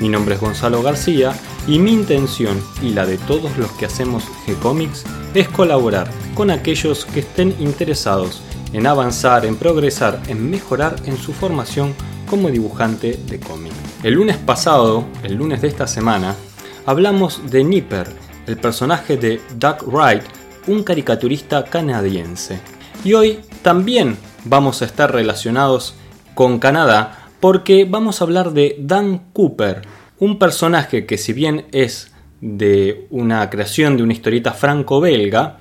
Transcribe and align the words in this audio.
Mi 0.00 0.08
nombre 0.10 0.34
es 0.34 0.40
Gonzalo 0.40 0.82
García 0.82 1.32
y 1.66 1.78
mi 1.78 1.92
intención 1.92 2.62
y 2.82 2.90
la 2.90 3.06
de 3.06 3.16
todos 3.16 3.56
los 3.56 3.72
que 3.72 3.86
hacemos 3.86 4.24
G-Comics 4.46 5.04
es 5.34 5.48
colaborar 5.48 6.10
con 6.34 6.50
aquellos 6.50 7.06
que 7.06 7.20
estén 7.20 7.54
interesados 7.58 8.42
en 8.72 8.86
avanzar, 8.86 9.46
en 9.46 9.56
progresar, 9.56 10.20
en 10.28 10.50
mejorar 10.50 10.96
en 11.06 11.16
su 11.16 11.32
formación 11.32 11.94
como 12.28 12.50
dibujante 12.50 13.18
de 13.26 13.40
cómic. 13.40 13.72
El 14.02 14.14
lunes 14.14 14.36
pasado, 14.36 15.06
el 15.22 15.34
lunes 15.34 15.62
de 15.62 15.68
esta 15.68 15.86
semana, 15.86 16.34
hablamos 16.84 17.50
de 17.50 17.64
Nipper, 17.64 18.08
el 18.46 18.58
personaje 18.58 19.16
de 19.16 19.40
Doug 19.56 19.86
Wright, 19.86 20.22
un 20.66 20.82
caricaturista 20.82 21.64
canadiense. 21.64 22.60
Y 23.02 23.14
hoy 23.14 23.40
también 23.62 24.18
vamos 24.44 24.82
a 24.82 24.84
estar 24.84 25.12
relacionados 25.12 25.94
con 26.34 26.58
Canadá 26.58 27.25
porque 27.40 27.86
vamos 27.88 28.20
a 28.20 28.24
hablar 28.24 28.52
de 28.52 28.76
Dan 28.78 29.30
Cooper, 29.32 29.82
un 30.18 30.38
personaje 30.38 31.06
que 31.06 31.18
si 31.18 31.32
bien 31.32 31.66
es 31.72 32.12
de 32.40 33.06
una 33.10 33.48
creación 33.50 33.96
de 33.96 34.02
una 34.02 34.12
historieta 34.12 34.52
franco-belga, 34.52 35.58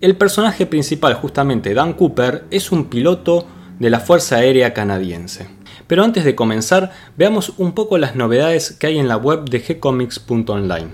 el 0.00 0.16
personaje 0.16 0.66
principal, 0.66 1.14
justamente 1.14 1.74
Dan 1.74 1.94
Cooper, 1.94 2.44
es 2.50 2.70
un 2.70 2.84
piloto 2.84 3.46
de 3.78 3.90
la 3.90 4.00
Fuerza 4.00 4.36
Aérea 4.36 4.72
Canadiense. 4.72 5.48
Pero 5.86 6.04
antes 6.04 6.24
de 6.24 6.34
comenzar, 6.34 6.92
veamos 7.16 7.54
un 7.56 7.72
poco 7.72 7.98
las 7.98 8.14
novedades 8.14 8.72
que 8.72 8.88
hay 8.88 8.98
en 8.98 9.08
la 9.08 9.16
web 9.16 9.48
de 9.48 9.58
gcomics.online. 9.60 10.88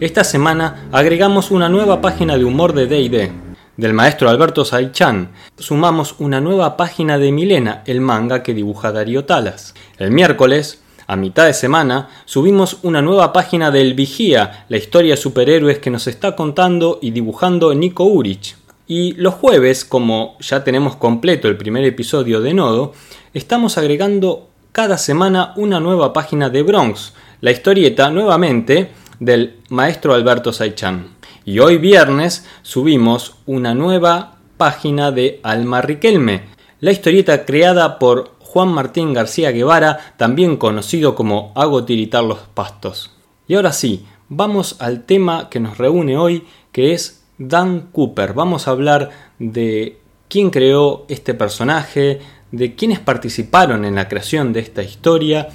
Esta 0.00 0.24
semana 0.24 0.88
agregamos 0.90 1.50
una 1.52 1.68
nueva 1.68 2.00
página 2.00 2.36
de 2.36 2.44
humor 2.44 2.72
de 2.72 2.86
D&D, 2.86 3.30
del 3.76 3.94
maestro 3.94 4.28
Alberto 4.28 4.64
Saichan, 4.64 5.30
sumamos 5.58 6.16
una 6.18 6.40
nueva 6.40 6.76
página 6.76 7.18
de 7.18 7.32
Milena, 7.32 7.82
el 7.86 8.00
manga 8.00 8.42
que 8.42 8.54
dibuja 8.54 8.92
Darío 8.92 9.24
Talas. 9.24 9.74
El 9.98 10.10
miércoles, 10.10 10.82
a 11.06 11.16
mitad 11.16 11.46
de 11.46 11.54
semana, 11.54 12.10
subimos 12.26 12.78
una 12.82 13.00
nueva 13.00 13.32
página 13.32 13.70
del 13.70 13.94
Vigía, 13.94 14.66
la 14.68 14.76
historia 14.76 15.14
de 15.14 15.20
superhéroes 15.20 15.78
que 15.78 15.90
nos 15.90 16.06
está 16.06 16.36
contando 16.36 16.98
y 17.00 17.12
dibujando 17.12 17.74
Nico 17.74 18.04
Urich. 18.04 18.56
Y 18.86 19.12
los 19.14 19.34
jueves, 19.34 19.84
como 19.86 20.36
ya 20.40 20.64
tenemos 20.64 20.96
completo 20.96 21.48
el 21.48 21.56
primer 21.56 21.84
episodio 21.84 22.42
de 22.42 22.52
Nodo, 22.52 22.92
estamos 23.32 23.78
agregando 23.78 24.48
cada 24.72 24.98
semana 24.98 25.54
una 25.56 25.80
nueva 25.80 26.12
página 26.12 26.50
de 26.50 26.62
Bronx, 26.62 27.14
la 27.40 27.50
historieta 27.50 28.10
nuevamente 28.10 28.90
del 29.18 29.56
maestro 29.70 30.12
Alberto 30.12 30.52
Saichan. 30.52 31.21
Y 31.44 31.58
hoy 31.58 31.78
viernes 31.78 32.46
subimos 32.62 33.34
una 33.46 33.74
nueva 33.74 34.36
página 34.56 35.10
de 35.10 35.40
Alma 35.42 35.82
Riquelme, 35.82 36.42
la 36.78 36.92
historieta 36.92 37.44
creada 37.44 37.98
por 37.98 38.34
Juan 38.38 38.68
Martín 38.68 39.12
García 39.12 39.50
Guevara, 39.50 40.14
también 40.16 40.56
conocido 40.56 41.16
como 41.16 41.50
Hago 41.56 41.84
tiritar 41.84 42.22
los 42.22 42.38
pastos. 42.54 43.10
Y 43.48 43.56
ahora 43.56 43.72
sí, 43.72 44.06
vamos 44.28 44.76
al 44.78 45.02
tema 45.02 45.50
que 45.50 45.58
nos 45.58 45.78
reúne 45.78 46.16
hoy, 46.16 46.46
que 46.70 46.92
es 46.92 47.24
Dan 47.38 47.88
Cooper. 47.90 48.34
Vamos 48.34 48.68
a 48.68 48.70
hablar 48.70 49.10
de 49.40 49.98
quién 50.28 50.50
creó 50.50 51.06
este 51.08 51.34
personaje, 51.34 52.20
de 52.52 52.76
quiénes 52.76 53.00
participaron 53.00 53.84
en 53.84 53.96
la 53.96 54.08
creación 54.08 54.52
de 54.52 54.60
esta 54.60 54.84
historia 54.84 55.48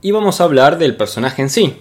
y 0.00 0.10
vamos 0.10 0.40
a 0.40 0.44
hablar 0.44 0.78
del 0.78 0.96
personaje 0.96 1.42
en 1.42 1.48
sí. 1.48 1.76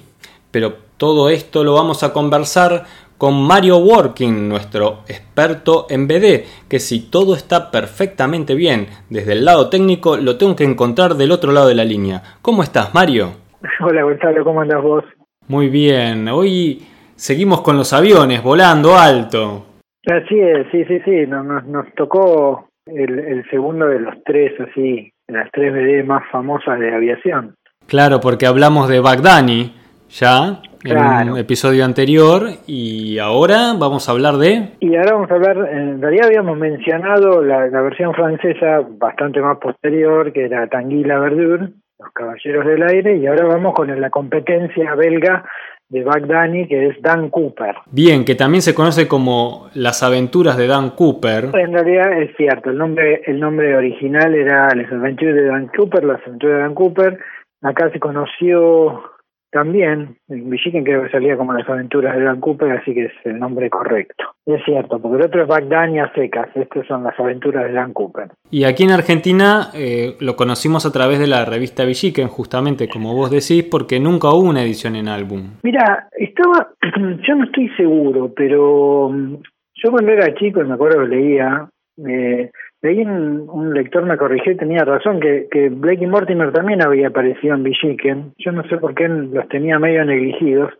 Pero 0.51 0.91
todo 0.97 1.29
esto 1.29 1.63
lo 1.63 1.73
vamos 1.73 2.03
a 2.03 2.13
conversar 2.13 2.85
con 3.21 3.45
Mario 3.45 3.77
Working, 3.77 4.49
nuestro 4.49 5.03
experto 5.07 5.85
en 5.91 6.07
BD, 6.07 6.41
que 6.67 6.79
si 6.79 7.11
todo 7.11 7.35
está 7.35 7.69
perfectamente 7.69 8.55
bien 8.55 8.87
desde 9.11 9.33
el 9.33 9.45
lado 9.45 9.69
técnico, 9.69 10.17
lo 10.17 10.39
tengo 10.39 10.55
que 10.55 10.63
encontrar 10.63 11.13
del 11.13 11.31
otro 11.31 11.51
lado 11.51 11.67
de 11.67 11.75
la 11.75 11.85
línea. 11.85 12.23
¿Cómo 12.41 12.63
estás, 12.63 12.95
Mario? 12.95 13.33
Hola, 13.79 14.01
Gonzalo, 14.01 14.43
¿cómo 14.43 14.61
andas 14.61 14.81
vos? 14.81 15.03
Muy 15.47 15.69
bien, 15.69 16.27
hoy 16.29 16.81
seguimos 17.13 17.61
con 17.61 17.77
los 17.77 17.93
aviones, 17.93 18.41
volando 18.41 18.97
alto. 18.97 19.67
Así 20.07 20.39
es, 20.39 20.65
sí, 20.71 20.83
sí, 20.85 20.99
sí, 21.05 21.27
nos, 21.27 21.63
nos, 21.67 21.93
tocó 21.93 22.69
el, 22.87 23.19
el, 23.19 23.47
segundo 23.51 23.85
de 23.85 23.99
los 23.99 24.15
tres, 24.25 24.59
así, 24.61 25.13
de 25.27 25.37
las 25.37 25.51
tres 25.51 25.71
BD 25.71 26.03
más 26.07 26.23
famosas 26.31 26.79
de 26.79 26.91
aviación. 26.91 27.53
Claro, 27.85 28.19
porque 28.19 28.47
hablamos 28.47 28.89
de 28.89 28.99
Bagdani, 28.99 29.75
ya, 30.09 30.63
en 30.83 31.29
un 31.29 31.37
episodio 31.37 31.85
anterior 31.85 32.49
y 32.65 33.19
ahora 33.19 33.73
vamos 33.77 34.07
a 34.07 34.11
hablar 34.11 34.37
de... 34.37 34.69
Y 34.79 34.95
ahora 34.95 35.13
vamos 35.13 35.31
a 35.31 35.35
hablar, 35.35 35.57
en 35.71 36.01
realidad 36.01 36.27
habíamos 36.27 36.57
mencionado 36.57 37.43
la, 37.43 37.67
versión 37.81 38.13
francesa 38.13 38.81
bastante 38.97 39.41
más 39.41 39.57
posterior, 39.57 40.31
que 40.33 40.45
era 40.45 40.67
Tanguy 40.67 41.03
Verdure, 41.03 41.69
Los 41.99 42.11
Caballeros 42.13 42.65
del 42.65 42.83
Aire, 42.83 43.17
y 43.17 43.27
ahora 43.27 43.45
vamos 43.45 43.73
con 43.73 43.99
la 43.99 44.09
competencia 44.09 44.95
belga 44.95 45.43
de 45.89 46.03
Bagdani, 46.03 46.67
que 46.67 46.87
es 46.87 47.01
Dan 47.01 47.29
Cooper. 47.29 47.75
Bien, 47.91 48.23
que 48.23 48.35
también 48.35 48.61
se 48.61 48.73
conoce 48.73 49.09
como 49.09 49.69
Las 49.73 50.03
aventuras 50.03 50.57
de 50.57 50.67
Dan 50.67 50.91
Cooper. 50.91 51.49
En 51.53 51.73
realidad 51.73 52.21
es 52.21 52.35
cierto, 52.37 52.69
el 52.69 52.77
nombre, 52.77 53.21
el 53.25 53.39
nombre 53.39 53.75
original 53.75 54.33
era 54.33 54.69
Les 54.69 54.89
Aventures 54.91 55.35
de 55.35 55.45
Dan 55.47 55.67
Cooper, 55.67 56.05
Las 56.05 56.25
aventuras 56.25 56.57
de 56.57 56.61
Dan 56.63 56.75
Cooper. 56.75 57.19
Acá 57.61 57.91
se 57.91 57.99
conoció 57.99 59.03
también, 59.51 60.15
en 60.29 60.49
Villiquen 60.49 60.83
creo 60.83 61.03
que 61.03 61.09
salía 61.09 61.35
como 61.35 61.53
las 61.53 61.67
aventuras 61.67 62.15
de 62.15 62.23
Dan 62.23 62.39
Cooper, 62.39 62.71
así 62.71 62.93
que 62.93 63.05
es 63.05 63.13
el 63.25 63.37
nombre 63.37 63.69
correcto. 63.69 64.23
Es 64.45 64.63
cierto, 64.63 64.99
porque 64.99 65.17
el 65.17 65.25
otro 65.25 65.43
es 65.43 65.47
Bagdania 65.47 66.11
Secas, 66.15 66.49
estas 66.55 66.87
son 66.87 67.03
las 67.03 67.19
aventuras 67.19 67.65
de 67.65 67.73
Dan 67.73 67.93
Cooper. 67.93 68.29
Y 68.49 68.63
aquí 68.63 68.83
en 68.83 68.91
Argentina 68.91 69.69
eh, 69.73 70.15
lo 70.19 70.35
conocimos 70.35 70.85
a 70.85 70.91
través 70.91 71.19
de 71.19 71.27
la 71.27 71.45
revista 71.45 71.83
Villiquen, 71.83 72.27
justamente 72.27 72.87
como 72.87 73.13
vos 73.13 73.29
decís, 73.29 73.63
porque 73.69 73.99
nunca 73.99 74.29
hubo 74.29 74.49
una 74.49 74.63
edición 74.63 74.95
en 74.95 75.09
álbum. 75.09 75.57
Mira, 75.63 76.07
estaba, 76.17 76.69
yo 77.27 77.35
no 77.35 77.43
estoy 77.43 77.69
seguro, 77.75 78.33
pero 78.33 79.09
mm, 79.09 79.35
yo 79.83 79.91
cuando 79.91 80.11
era 80.11 80.33
chico, 80.35 80.61
me 80.61 80.73
acuerdo 80.73 81.01
que 81.01 81.15
leía, 81.15 81.67
eh, 82.07 82.51
ahí 82.83 83.01
un, 83.01 83.47
un, 83.49 83.73
lector 83.73 84.05
me 84.05 84.17
corrigió 84.17 84.51
y 84.51 84.57
tenía 84.57 84.83
razón, 84.83 85.19
que, 85.19 85.47
que 85.51 85.69
Blake 85.69 86.03
y 86.03 86.07
Mortimer 86.07 86.51
también 86.51 86.81
había 86.81 87.09
aparecido 87.09 87.55
en 87.55 87.63
Villiquen. 87.63 88.33
Yo 88.37 88.51
no 88.51 88.63
sé 88.63 88.77
por 88.77 88.95
qué 88.95 89.07
los 89.07 89.47
tenía 89.49 89.77
medio 89.79 90.03
negligidos. 90.03 90.73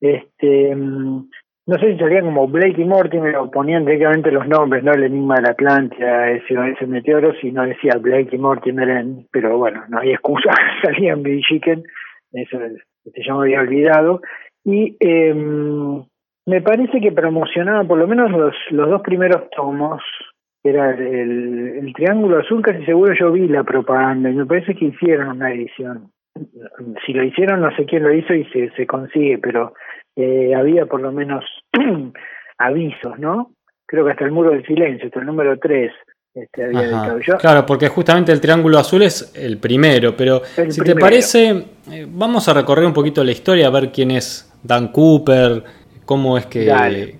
Este, 0.00 0.74
mm, 0.74 1.28
no 1.64 1.78
sé 1.78 1.92
si 1.92 1.98
salían 1.98 2.24
como 2.24 2.48
Blake 2.48 2.80
y 2.80 2.84
Mortimer 2.84 3.36
o 3.36 3.50
ponían 3.50 3.84
directamente 3.84 4.32
los 4.32 4.48
nombres, 4.48 4.82
¿no? 4.82 4.92
El 4.92 5.04
enigma 5.04 5.36
de 5.36 5.42
la 5.42 5.50
Atlántida, 5.50 6.30
ese, 6.32 6.54
ese 6.72 6.86
meteoro, 6.86 7.32
si 7.40 7.52
no 7.52 7.62
decía 7.64 7.92
Blake 8.00 8.34
y 8.34 8.38
Mortimer, 8.38 9.04
pero 9.30 9.56
bueno, 9.58 9.84
no 9.88 10.00
hay 10.00 10.10
excusa, 10.10 10.50
salían 10.82 11.24
en 11.24 11.40
eso 12.32 12.58
este, 13.04 13.32
me 13.32 13.38
había 13.38 13.60
olvidado. 13.60 14.20
Y 14.64 14.96
eh, 15.00 15.34
me 15.34 16.60
parece 16.62 17.00
que 17.00 17.12
promocionaba 17.12 17.84
por 17.84 17.98
lo 17.98 18.08
menos 18.08 18.30
los, 18.32 18.54
los 18.70 18.90
dos 18.90 19.02
primeros 19.02 19.48
tomos, 19.50 20.02
era 20.64 20.90
el, 20.90 21.78
el, 21.78 21.92
Triángulo 21.94 22.38
Azul, 22.38 22.62
casi 22.62 22.84
seguro 22.84 23.14
yo 23.18 23.32
vi 23.32 23.48
la 23.48 23.64
propaganda 23.64 24.30
y 24.30 24.34
me 24.34 24.46
parece 24.46 24.74
que 24.74 24.86
hicieron 24.86 25.36
una 25.36 25.52
edición. 25.52 26.10
Si 27.04 27.12
lo 27.12 27.24
hicieron, 27.24 27.60
no 27.60 27.74
sé 27.76 27.84
quién 27.84 28.04
lo 28.04 28.12
hizo 28.12 28.32
y 28.32 28.44
se, 28.46 28.70
se 28.70 28.86
consigue, 28.86 29.38
pero 29.38 29.74
eh, 30.16 30.54
había 30.54 30.86
por 30.86 31.00
lo 31.00 31.12
menos 31.12 31.44
avisos, 32.58 33.18
¿no? 33.18 33.52
Creo 33.86 34.04
que 34.04 34.12
hasta 34.12 34.24
el 34.24 34.32
Muro 34.32 34.50
del 34.50 34.64
Silencio, 34.64 35.06
hasta 35.06 35.20
el 35.20 35.26
número 35.26 35.58
3. 35.58 35.92
Este, 36.34 36.64
había 36.64 37.18
Yo, 37.20 37.36
claro, 37.36 37.66
porque 37.66 37.88
justamente 37.88 38.32
el 38.32 38.40
Triángulo 38.40 38.78
Azul 38.78 39.02
es 39.02 39.34
el 39.36 39.58
primero, 39.58 40.16
pero 40.16 40.40
si 40.44 40.80
te 40.80 40.94
parece, 40.96 41.50
eh, 41.90 42.06
vamos 42.08 42.48
a 42.48 42.54
recorrer 42.54 42.86
un 42.86 42.94
poquito 42.94 43.22
la 43.22 43.32
historia, 43.32 43.66
a 43.66 43.70
ver 43.70 43.92
quién 43.92 44.12
es 44.12 44.50
Dan 44.62 44.88
Cooper, 44.88 45.62
¿Cómo 46.04 46.36
es 46.36 46.46
que, 46.46 46.66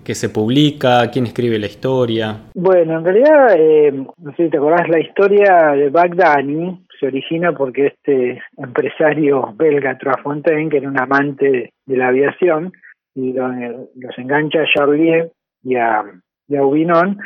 que, 0.05 0.14
se 0.14 0.29
publica? 0.29 1.11
¿Quién 1.12 1.26
escribe 1.26 1.58
la 1.58 1.67
historia? 1.67 2.37
Bueno, 2.55 2.99
en 2.99 3.05
realidad, 3.05 3.55
eh, 3.56 3.93
no 3.93 4.31
sé 4.37 4.44
si 4.44 4.50
te 4.50 4.56
acordás, 4.56 4.88
la 4.88 5.00
historia 5.00 5.73
de 5.76 5.88
Bagdani 5.88 6.84
se 6.99 7.06
origina 7.06 7.52
porque 7.52 7.87
este 7.87 8.43
empresario 8.56 9.55
belga, 9.56 9.99
Trafontaine, 9.99 10.69
que 10.69 10.79
era 10.79 10.88
un 10.88 10.99
amante 10.99 11.73
de 11.87 11.96
la 11.96 12.08
aviación, 12.08 12.73
y 13.14 13.32
los 13.32 14.19
engancha 14.19 14.62
a 14.62 14.67
Charlier 14.67 15.31
y 15.62 15.76
a, 15.76 16.02
y 16.49 16.56
a 16.56 16.64
Ubinon 16.64 17.19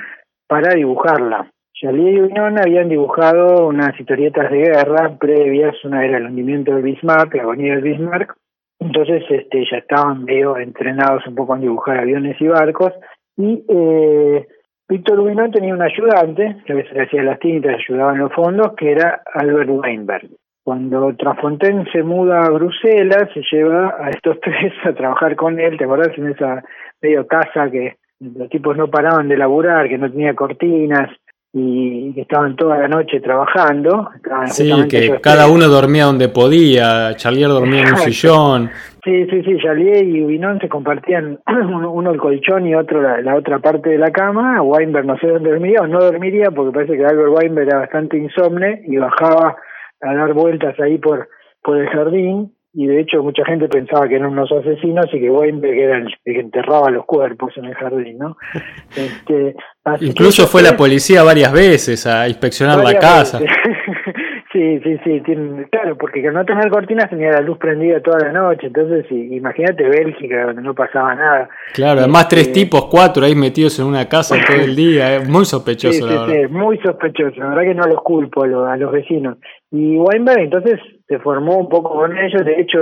para 0.46 0.74
dibujarla. 0.74 1.50
Charlier 1.74 2.14
y 2.14 2.20
Ubinon 2.20 2.58
habían 2.58 2.88
dibujado 2.88 3.68
unas 3.68 3.98
historietas 3.98 4.50
de 4.50 4.58
guerra 4.58 5.16
previas, 5.18 5.74
una 5.84 6.04
era 6.04 6.18
el 6.18 6.26
hundimiento 6.26 6.74
del 6.74 6.82
Bismarck, 6.82 7.34
la 7.34 7.42
agonía 7.42 7.74
del 7.74 7.82
Bismarck, 7.82 8.34
entonces 8.78 9.24
este, 9.28 9.64
ya 9.70 9.78
estaban 9.78 10.24
medio 10.24 10.56
entrenados 10.58 11.26
un 11.26 11.34
poco 11.34 11.54
en 11.54 11.62
dibujar 11.62 11.98
aviones 11.98 12.40
y 12.40 12.46
barcos, 12.48 12.92
y 13.36 13.64
eh, 13.68 14.46
Víctor 14.88 15.16
Rubinón 15.16 15.50
tenía 15.50 15.74
un 15.74 15.82
ayudante, 15.82 16.58
que 16.64 16.72
a 16.72 16.76
veces 16.76 16.96
hacía 16.96 17.22
las 17.22 17.40
tintas, 17.40 17.74
ayudaba 17.74 18.12
en 18.12 18.18
los 18.18 18.32
fondos, 18.32 18.72
que 18.76 18.92
era 18.92 19.22
Albert 19.34 19.68
Weinberg. 19.70 20.28
Cuando 20.62 21.14
Trafontaine 21.16 21.84
se 21.92 22.02
muda 22.02 22.40
a 22.42 22.50
Bruselas, 22.50 23.28
se 23.34 23.42
lleva 23.50 23.96
a 24.00 24.10
estos 24.10 24.40
tres 24.42 24.72
a 24.84 24.92
trabajar 24.92 25.36
con 25.36 25.58
él, 25.58 25.76
¿te 25.76 25.84
acordás? 25.84 26.16
En 26.16 26.28
esa 26.28 26.62
medio 27.02 27.26
casa 27.26 27.70
que 27.70 27.96
los 28.20 28.48
tipos 28.48 28.76
no 28.76 28.88
paraban 28.88 29.28
de 29.28 29.36
laburar, 29.36 29.88
que 29.88 29.98
no 29.98 30.10
tenía 30.10 30.34
cortinas, 30.34 31.10
y 31.58 32.12
que 32.12 32.20
estaban 32.20 32.54
toda 32.54 32.76
la 32.76 32.86
noche 32.86 33.18
trabajando. 33.18 34.10
Sí, 34.44 34.70
que 34.90 35.18
cada 35.22 35.48
uno 35.48 35.68
dormía 35.68 36.04
donde 36.04 36.28
podía, 36.28 37.16
Charlier 37.16 37.48
dormía 37.48 37.80
en 37.80 37.88
un 37.92 37.96
sillón. 37.96 38.70
Sí, 39.02 39.24
sí, 39.30 39.42
sí, 39.42 39.56
Charlier 39.62 40.04
y 40.04 40.22
Ubinón 40.22 40.60
se 40.60 40.68
compartían 40.68 41.40
uno 41.46 42.10
el 42.10 42.18
colchón 42.18 42.66
y 42.66 42.74
otro 42.74 43.00
la, 43.00 43.34
otra 43.34 43.58
parte 43.60 43.88
de 43.88 43.96
la 43.96 44.10
cama. 44.10 44.60
Weinberg 44.60 45.06
no 45.06 45.16
sé 45.16 45.28
dónde 45.28 45.48
dormía 45.48 45.80
o 45.80 45.86
no 45.86 45.98
dormiría 45.98 46.50
porque 46.50 46.74
parece 46.74 46.98
que 46.98 47.06
Albert 47.06 47.30
Weinberg 47.30 47.68
era 47.68 47.78
bastante 47.78 48.18
insomne 48.18 48.82
y 48.86 48.98
bajaba 48.98 49.56
a 50.02 50.14
dar 50.14 50.34
vueltas 50.34 50.78
ahí 50.78 50.98
por, 50.98 51.26
por 51.62 51.78
el 51.78 51.88
jardín 51.88 52.52
y 52.78 52.86
de 52.86 53.00
hecho 53.00 53.22
mucha 53.22 53.42
gente 53.46 53.68
pensaba 53.68 54.06
que 54.06 54.16
eran 54.16 54.32
unos 54.32 54.52
asesinos 54.52 55.06
y 55.10 55.18
que 55.18 55.30
Weinberg 55.30 55.78
era 55.78 55.96
el 55.96 56.14
que 56.22 56.38
enterraba 56.38 56.90
los 56.90 57.06
cuerpos 57.06 57.50
en 57.56 57.64
el 57.64 57.74
jardín, 57.74 58.18
¿no? 58.18 58.36
Este, 58.96 59.56
Incluso 60.00 60.46
fue 60.46 60.62
la 60.62 60.76
policía 60.76 61.22
varias 61.22 61.52
veces 61.52 62.06
a 62.06 62.28
inspeccionar 62.28 62.82
la 62.82 62.98
casa. 62.98 63.38
sí, 64.52 64.80
sí, 64.80 64.98
sí, 65.04 65.22
claro, 65.70 65.96
porque 65.96 66.20
no 66.30 66.44
tener 66.44 66.68
cortinas 66.68 67.08
tenía 67.08 67.30
la 67.30 67.40
luz 67.40 67.56
prendida 67.56 68.02
toda 68.02 68.18
la 68.18 68.32
noche, 68.32 68.66
entonces 68.66 69.06
imagínate 69.10 69.88
Bélgica 69.88 70.46
donde 70.46 70.60
no 70.60 70.74
pasaba 70.74 71.14
nada. 71.14 71.48
Claro, 71.72 72.00
además 72.00 72.28
tres 72.28 72.48
este, 72.48 72.60
tipos, 72.60 72.86
cuatro 72.86 73.24
ahí 73.24 73.34
metidos 73.34 73.78
en 73.78 73.86
una 73.86 74.06
casa 74.06 74.36
todo 74.46 74.56
el 74.56 74.76
día, 74.76 75.16
es 75.16 75.28
muy 75.28 75.46
sospechoso. 75.46 75.94
Sí, 75.94 76.14
la 76.14 76.26
verdad. 76.26 76.34
sí, 76.46 76.52
muy 76.52 76.78
sospechoso, 76.78 77.40
la 77.40 77.48
verdad 77.50 77.62
que 77.62 77.74
no 77.74 77.86
los 77.86 78.02
culpo 78.02 78.42
a 78.42 78.76
los 78.76 78.92
vecinos. 78.92 79.38
Y 79.70 79.96
Weinberg 79.96 80.40
entonces 80.40 80.78
se 81.08 81.18
formó 81.18 81.58
un 81.58 81.68
poco 81.68 81.94
con 81.94 82.16
ellos, 82.16 82.44
de 82.44 82.60
hecho 82.60 82.80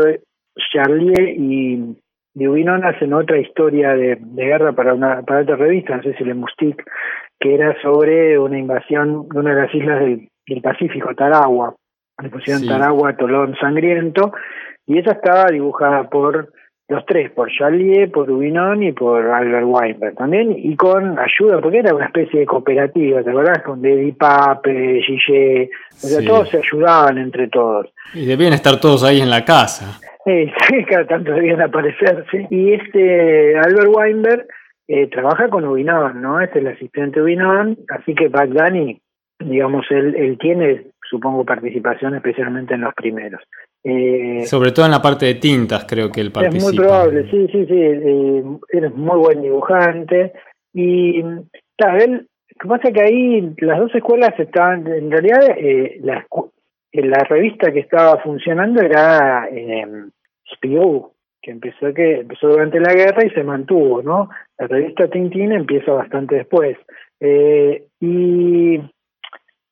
Charlier 0.73 1.29
y 1.29 1.97
Duvinon 2.35 2.85
hacen 2.85 3.13
otra 3.13 3.39
historia 3.39 3.95
de, 3.95 4.19
guerra 4.21 4.73
para 4.73 4.95
una 4.95 5.23
para 5.23 5.43
otra 5.43 5.57
revista, 5.57 5.97
no 5.97 6.03
sé 6.03 6.15
si 6.15 6.25
Le 6.25 6.35
Moustique, 6.35 6.85
que 7.39 7.55
era 7.55 7.81
sobre 7.81 8.39
una 8.39 8.59
invasión 8.59 9.29
de 9.29 9.39
una 9.39 9.55
de 9.55 9.63
las 9.63 9.75
islas 9.75 10.01
del, 10.01 10.29
Pacífico, 10.63 11.15
Taragua. 11.15 11.75
Le 12.23 12.29
pusieron 12.29 12.67
Taragua, 12.67 13.17
Tolón 13.17 13.57
Sangriento, 13.57 14.33
y 14.87 14.99
esa 14.99 15.13
estaba 15.13 15.47
dibujada 15.51 16.11
por 16.11 16.53
los 16.89 17.07
tres, 17.07 17.31
por 17.31 17.51
Charlier, 17.51 18.11
por 18.11 18.27
Duvinon 18.27 18.83
y 18.83 18.93
por 18.93 19.25
Albert 19.27 19.67
Weinberg 19.67 20.15
también, 20.17 20.55
y 20.57 20.77
con 20.77 21.19
ayuda, 21.19 21.61
porque 21.61 21.79
era 21.79 21.95
una 21.95 22.07
especie 22.07 22.41
de 22.41 22.47
cooperativa, 22.47 23.23
¿te 23.23 23.31
acordás? 23.31 23.63
Con 23.63 23.81
Dedi 23.81 24.13
Pape, 24.13 25.01
Gillet, 25.03 25.71
o 25.91 26.07
sea, 26.07 26.27
todos 26.27 26.51
se 26.51 26.59
ayudaban 26.59 27.19
entre 27.19 27.49
todos. 27.49 27.87
Y 28.13 28.27
debían 28.27 28.53
estar 28.53 28.79
todos 28.81 29.03
ahí 29.03 29.21
en 29.21 29.31
la 29.31 29.45
casa. 29.45 29.99
Sí, 30.25 30.53
cada 30.89 31.07
tanto 31.07 31.33
debían 31.33 31.63
aparecerse. 31.63 32.47
Y 32.51 32.75
este 32.75 33.57
Albert 33.59 33.89
Weinberg 33.89 34.47
eh, 34.89 35.07
trabaja 35.09 35.49
con 35.49 35.65
Ubinon, 35.65 36.21
¿no? 36.21 36.41
Este 36.41 36.59
es 36.59 36.65
el 36.67 36.73
asistente 36.73 37.23
Ubinon, 37.23 37.79
así 37.89 38.15
que 38.15 38.29
Bagdani, 38.29 39.01
digamos, 39.39 39.87
él, 39.91 40.15
él 40.15 40.37
tiene, 40.39 40.87
supongo, 41.09 41.45
participación 41.45 42.15
especialmente 42.15 42.75
en 42.75 42.83
los 42.83 42.95
primeros. 42.95 43.43
Eh, 43.83 44.45
Sobre 44.47 44.73
todo 44.73 44.87
en 44.87 44.93
la 44.93 45.03
parte 45.03 45.27
de 45.27 45.35
tintas, 45.35 45.85
creo 45.89 46.11
que 46.11 46.21
él 46.21 46.33
participa. 46.33 46.71
Es 46.71 46.73
muy 46.73 46.77
probable, 46.77 47.31
sí, 47.31 47.47
sí, 47.53 47.67
sí. 47.67 47.75
Eh, 47.75 48.45
eres 48.73 48.95
muy 48.95 49.19
buen 49.19 49.43
dibujante. 49.43 50.33
Y, 50.73 51.23
tal 51.77 52.01
él, 52.01 52.29
lo 52.49 52.59
que 52.61 52.69
pasa 52.69 52.89
es 52.89 52.95
que 52.95 53.03
ahí 53.03 53.55
las 53.59 53.79
dos 53.79 53.95
escuelas 53.95 54.39
estaban, 54.39 54.87
en 54.87 55.11
realidad, 55.11 55.57
eh, 55.57 55.99
la, 56.03 56.27
la 56.93 57.25
revista 57.25 57.73
que 57.73 57.81
estaba 57.81 58.19
funcionando 58.19 58.81
era 58.81 59.49
eh, 59.51 59.87
Spirou, 60.55 61.13
que 61.43 61.51
empezó 61.51 61.93
que 61.93 62.21
empezó 62.21 62.49
durante 62.49 62.81
la 62.81 62.95
guerra 62.95 63.27
y 63.27 63.31
se 63.31 63.43
mantuvo, 63.43 64.03
¿no? 64.03 64.31
La 64.59 64.67
revista 64.67 65.09
Tintín 65.09 65.53
empieza 65.53 65.93
bastante 65.93 66.37
después. 66.37 66.77
Eh, 67.21 67.85
y 68.01 68.81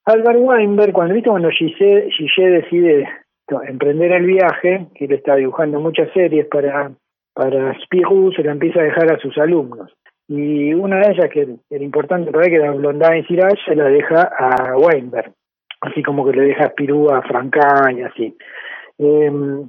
Albert 0.04 0.38
Weinberg, 0.40 0.92
cuando 0.92 1.14
viste 1.14 1.30
cuando 1.30 1.50
Gillet, 1.50 2.10
decide 2.36 3.08
emprender 3.68 4.12
el 4.12 4.26
viaje, 4.26 4.86
que 4.94 5.04
él 5.04 5.12
está 5.12 5.36
dibujando 5.36 5.78
muchas 5.78 6.12
series 6.12 6.46
para, 6.46 6.90
para 7.34 7.78
Spirou, 7.80 8.32
se 8.32 8.42
la 8.42 8.52
empieza 8.52 8.80
a 8.80 8.84
dejar 8.84 9.12
a 9.12 9.18
sus 9.18 9.36
alumnos. 9.38 9.92
Y 10.28 10.74
una 10.74 10.98
de 10.98 11.12
ellas, 11.12 11.30
que 11.30 11.56
era 11.70 11.84
importante 11.84 12.32
para 12.32 12.46
él, 12.46 12.50
que 12.50 12.56
era 12.56 12.72
Blondin 12.72 13.24
y 13.28 13.36
se 13.64 13.74
la 13.76 13.84
deja 13.84 14.22
a 14.22 14.76
Weinberg. 14.76 15.32
Así 15.80 16.02
como 16.02 16.24
que 16.24 16.36
le 16.36 16.46
deja 16.46 16.64
a 16.64 16.70
Spirou 16.70 17.10
a 17.10 17.22
Francán 17.22 17.98
y 17.98 18.02
así. 18.02 18.36
Em, 18.98 19.68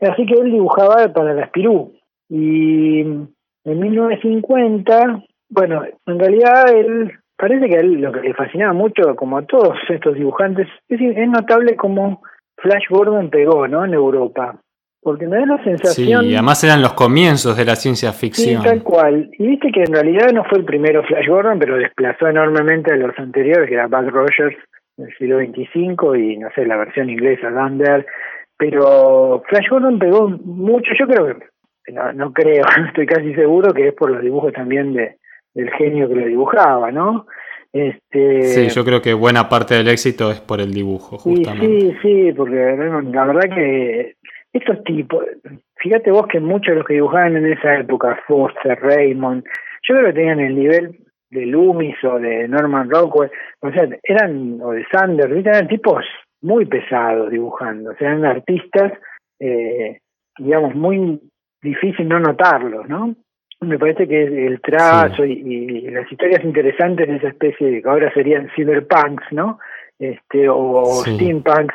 así 0.00 0.26
que 0.26 0.40
él 0.40 0.50
dibujaba 0.50 1.12
para 1.12 1.34
la 1.34 1.46
Spirou. 1.46 1.92
Y 2.28 3.00
en 3.00 3.30
1950, 3.64 5.22
bueno, 5.50 5.82
en 6.06 6.18
realidad 6.18 6.74
él 6.74 7.12
parece 7.36 7.68
que 7.68 7.76
a 7.76 7.80
él 7.80 8.00
lo 8.00 8.12
que 8.12 8.20
le 8.20 8.34
fascinaba 8.34 8.72
mucho, 8.72 9.16
como 9.16 9.38
a 9.38 9.46
todos 9.46 9.76
estos 9.88 10.14
dibujantes, 10.14 10.68
es, 10.88 11.00
es 11.00 11.28
notable 11.28 11.76
como 11.76 12.22
Flash 12.56 12.84
Gordon 12.88 13.30
pegó, 13.30 13.68
¿no? 13.68 13.84
En 13.84 13.94
Europa. 13.94 14.58
Porque 15.02 15.26
me 15.26 15.36
da 15.36 15.44
la 15.44 15.62
sensación. 15.62 16.24
Sí, 16.24 16.34
además 16.34 16.64
eran 16.64 16.80
los 16.80 16.94
comienzos 16.94 17.58
de 17.58 17.66
la 17.66 17.76
ciencia 17.76 18.10
ficción. 18.12 18.62
Sí, 18.62 18.68
tal 18.68 18.82
cual. 18.82 19.28
Y 19.38 19.48
viste 19.48 19.70
que 19.70 19.82
en 19.82 19.92
realidad 19.92 20.32
no 20.32 20.44
fue 20.44 20.58
el 20.58 20.64
primero 20.64 21.02
Flash 21.04 21.28
Gordon, 21.28 21.58
pero 21.58 21.76
desplazó 21.76 22.26
enormemente 22.26 22.90
a 22.90 22.96
los 22.96 23.16
anteriores, 23.18 23.68
que 23.68 23.74
era 23.74 23.86
Buck 23.86 24.10
Rogers 24.10 24.56
del 24.96 25.14
siglo 25.18 25.40
XXV 25.40 26.16
y 26.16 26.36
no 26.38 26.48
sé, 26.54 26.64
la 26.64 26.76
versión 26.76 27.10
inglesa, 27.10 27.50
Lander. 27.50 28.06
Pero 28.56 29.42
Flash 29.46 29.68
Gordon 29.68 29.98
pegó 29.98 30.28
mucho, 30.28 30.92
yo 30.98 31.06
creo 31.06 31.38
que, 31.84 31.92
no, 31.92 32.12
no 32.14 32.32
creo, 32.32 32.64
estoy 32.88 33.04
casi 33.04 33.34
seguro 33.34 33.74
que 33.74 33.88
es 33.88 33.94
por 33.94 34.10
los 34.10 34.22
dibujos 34.22 34.54
también 34.54 34.94
de 34.94 35.18
del 35.54 35.70
genio 35.70 36.08
que 36.08 36.14
lo 36.16 36.26
dibujaba, 36.26 36.90
¿no? 36.90 37.26
Este, 37.72 38.42
sí, 38.42 38.68
yo 38.68 38.84
creo 38.84 39.02
que 39.02 39.14
buena 39.14 39.48
parte 39.48 39.74
del 39.74 39.88
éxito 39.88 40.30
es 40.30 40.40
por 40.40 40.60
el 40.60 40.72
dibujo, 40.72 41.18
justamente. 41.18 41.66
Sí, 41.66 41.96
sí, 42.02 42.32
porque 42.32 42.54
la 42.54 43.24
verdad 43.24 43.52
que 43.52 44.14
estos 44.52 44.84
tipos, 44.84 45.24
fíjate 45.76 46.12
vos 46.12 46.28
que 46.28 46.38
muchos 46.38 46.68
de 46.68 46.76
los 46.76 46.86
que 46.86 46.94
dibujaban 46.94 47.36
en 47.36 47.52
esa 47.52 47.80
época, 47.80 48.22
Foster, 48.28 48.78
Raymond, 48.80 49.42
yo 49.88 49.96
creo 49.96 50.06
que 50.06 50.12
tenían 50.12 50.38
el 50.38 50.54
nivel 50.54 50.98
de 51.30 51.46
Loomis 51.46 51.96
o 52.04 52.20
de 52.20 52.46
Norman 52.46 52.88
Rockwell, 52.88 53.32
o 53.60 53.70
sea, 53.72 53.88
eran, 54.04 54.60
o 54.62 54.70
de 54.70 54.86
Sanders, 54.92 55.44
eran 55.44 55.66
tipos 55.66 56.04
muy 56.42 56.66
pesados 56.66 57.30
dibujando, 57.30 57.90
o 57.90 57.94
sea, 57.96 58.10
eran 58.10 58.24
artistas, 58.24 58.92
eh, 59.40 59.98
digamos, 60.38 60.76
muy 60.76 61.20
difícil 61.60 62.06
no 62.06 62.20
notarlos, 62.20 62.88
¿no? 62.88 63.16
Me 63.66 63.78
parece 63.78 64.06
que 64.06 64.22
el 64.46 64.60
trazo 64.60 65.24
y, 65.24 65.82
las 65.90 66.10
historias 66.10 66.44
interesantes 66.44 67.08
de 67.08 67.16
esa 67.16 67.28
especie 67.28 67.70
de 67.70 67.82
que 67.82 67.88
ahora 67.88 68.12
serían 68.12 68.50
cyberpunks, 68.54 69.32
¿no? 69.32 69.58
Este, 69.98 70.48
o 70.48 70.84
steampunks 71.04 71.74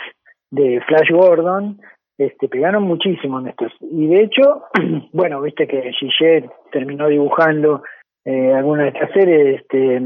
de 0.51 0.81
Flash 0.87 1.11
Gordon, 1.11 1.79
este, 2.17 2.49
pegaron 2.49 2.83
muchísimo 2.83 3.39
en 3.39 3.47
estos. 3.47 3.71
Y 3.81 4.07
de 4.07 4.23
hecho, 4.23 4.63
bueno, 5.13 5.41
viste 5.41 5.67
que 5.67 5.91
Gillet 5.93 6.49
terminó 6.71 7.07
dibujando 7.07 7.83
eh, 8.25 8.53
alguna 8.53 8.83
de 8.83 8.89
estas 8.89 9.11
series, 9.11 9.61
este, 9.61 10.01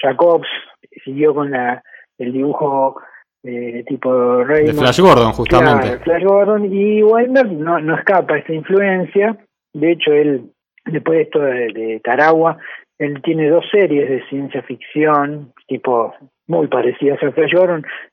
Jacobs 0.00 0.48
siguió 1.04 1.34
con 1.34 1.50
la 1.50 1.82
el 2.18 2.32
dibujo 2.32 2.96
eh, 3.42 3.84
tipo 3.86 4.44
Raymond. 4.44 4.74
De 4.74 4.82
Flash 4.82 5.00
Gordon, 5.00 5.32
justamente. 5.32 5.98
Flash 6.00 6.24
Gordon, 6.24 6.72
y 6.72 7.02
Wilder 7.02 7.50
no, 7.52 7.78
no 7.80 7.96
escapa 7.96 8.38
esa 8.38 8.52
influencia. 8.52 9.36
De 9.72 9.92
hecho, 9.92 10.12
él 10.12 10.50
Después 10.86 11.18
de 11.18 11.22
esto 11.22 11.40
de, 11.40 12.00
Taragua, 12.02 12.58
él 12.98 13.20
tiene 13.22 13.48
dos 13.48 13.64
series 13.70 14.08
de 14.08 14.24
ciencia 14.28 14.62
ficción, 14.62 15.52
tipo 15.66 16.14
muy 16.46 16.68
parecidas 16.68 17.22
a 17.22 17.32
Flash. 17.32 17.52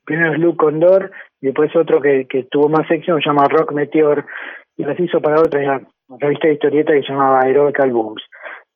Primero 0.04 0.34
es 0.34 0.40
Luke 0.40 0.58
Condor, 0.58 1.12
y 1.40 1.48
después 1.48 1.76
otro 1.76 2.02
que, 2.02 2.26
tuvo 2.50 2.70
más 2.70 2.88
sección, 2.88 3.22
se 3.22 3.30
llama 3.30 3.48
Rock 3.48 3.74
Meteor, 3.74 4.26
y 4.76 4.84
las 4.84 5.00
hizo 5.00 5.22
para 5.22 5.40
otra 5.40 5.82
revista 6.20 6.48
de 6.48 6.54
historieta 6.54 6.94
que 6.94 7.02
se 7.04 7.10
llamaba 7.10 7.48
Heroic 7.48 7.80
Albums. 7.80 8.24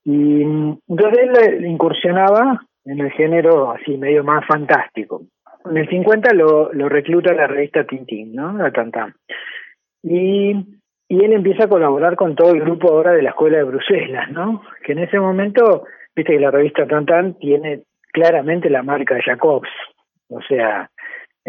Y 0.06 0.42
entonces 0.42 1.30
él 1.48 1.66
incursionaba 1.66 2.62
en 2.86 3.00
el 3.00 3.12
género 3.12 3.72
así 3.72 3.98
medio 3.98 4.24
más 4.24 4.46
fantástico. 4.46 5.24
En 5.70 5.78
el 5.78 5.90
50 5.90 6.34
lo, 6.34 6.72
lo 6.72 6.88
recluta 6.88 7.34
la 7.34 7.48
revista 7.48 7.84
Tintín, 7.84 8.34
¿no? 8.34 8.54
La 8.54 8.72
Tantam. 8.72 9.14
Y 10.04 10.54
y 11.10 11.24
él 11.24 11.34
empieza 11.34 11.66
a 11.66 11.70
colaborar 11.70 12.16
con 12.16 12.36
todo 12.36 12.52
el 12.52 12.62
grupo 12.62 12.90
ahora 12.90 13.12
de 13.12 13.22
la 13.22 13.30
Escuela 13.30 13.58
de 13.58 13.64
Bruselas, 13.64 14.30
¿no? 14.32 14.62
Que 14.84 14.94
en 14.94 15.00
ese 15.00 15.20
momento, 15.20 15.86
viste 16.16 16.34
que 16.34 16.40
la 16.40 16.52
revista 16.52 16.86
Tantan 16.86 17.36
tiene 17.40 17.84
claramente 18.12 18.70
la 18.70 18.84
marca 18.84 19.18
Jacobs, 19.24 19.70
o 20.30 20.42
sea, 20.42 20.90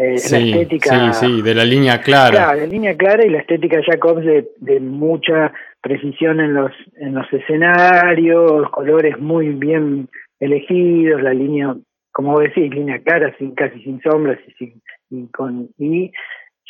Eh, 0.01 0.15
la 0.31 0.37
estética. 0.39 1.11
Sí, 1.11 1.25
sí, 1.25 1.41
de 1.41 1.53
la 1.53 1.65
línea 1.65 1.99
clara. 1.99 2.31
Claro, 2.31 2.59
la 2.61 2.65
línea 2.67 2.95
clara 2.95 3.25
y 3.25 3.29
la 3.29 3.39
estética 3.39 3.81
Jacobs 3.85 4.23
de, 4.23 4.47
de 4.61 4.79
mucha 4.79 5.51
precisión 5.81 6.39
en 6.39 6.53
los, 6.53 6.71
en 7.01 7.15
los 7.15 7.27
escenarios, 7.33 8.69
colores 8.71 9.19
muy 9.19 9.49
bien 9.49 10.07
elegidos, 10.39 11.21
la 11.21 11.33
línea, 11.33 11.75
como 12.13 12.31
vos 12.31 12.43
decís, 12.43 12.73
línea 12.73 12.99
clara, 12.99 13.35
sin, 13.37 13.53
casi 13.55 13.83
sin 13.83 13.99
sombras 14.01 14.39
y, 14.47 14.51
sin, 14.53 14.81
y, 15.09 15.27
con, 15.31 15.67
y 15.77 16.13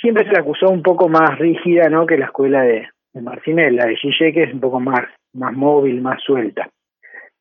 siempre 0.02 0.30
se 0.30 0.40
acusó 0.40 0.70
un 0.70 0.82
poco 0.82 1.08
más 1.08 1.38
rígida 1.38 1.90
¿no? 1.90 2.06
que 2.06 2.18
la 2.18 2.26
escuela 2.26 2.62
de, 2.62 2.88
de 3.14 3.22
Marcinel, 3.22 3.76
la 3.76 3.86
de 3.86 3.96
Gille, 3.96 4.34
que 4.34 4.44
es 4.44 4.54
un 4.54 4.60
poco 4.60 4.80
más, 4.80 5.02
más 5.34 5.54
móvil, 5.54 6.02
más 6.02 6.22
suelta. 6.24 6.70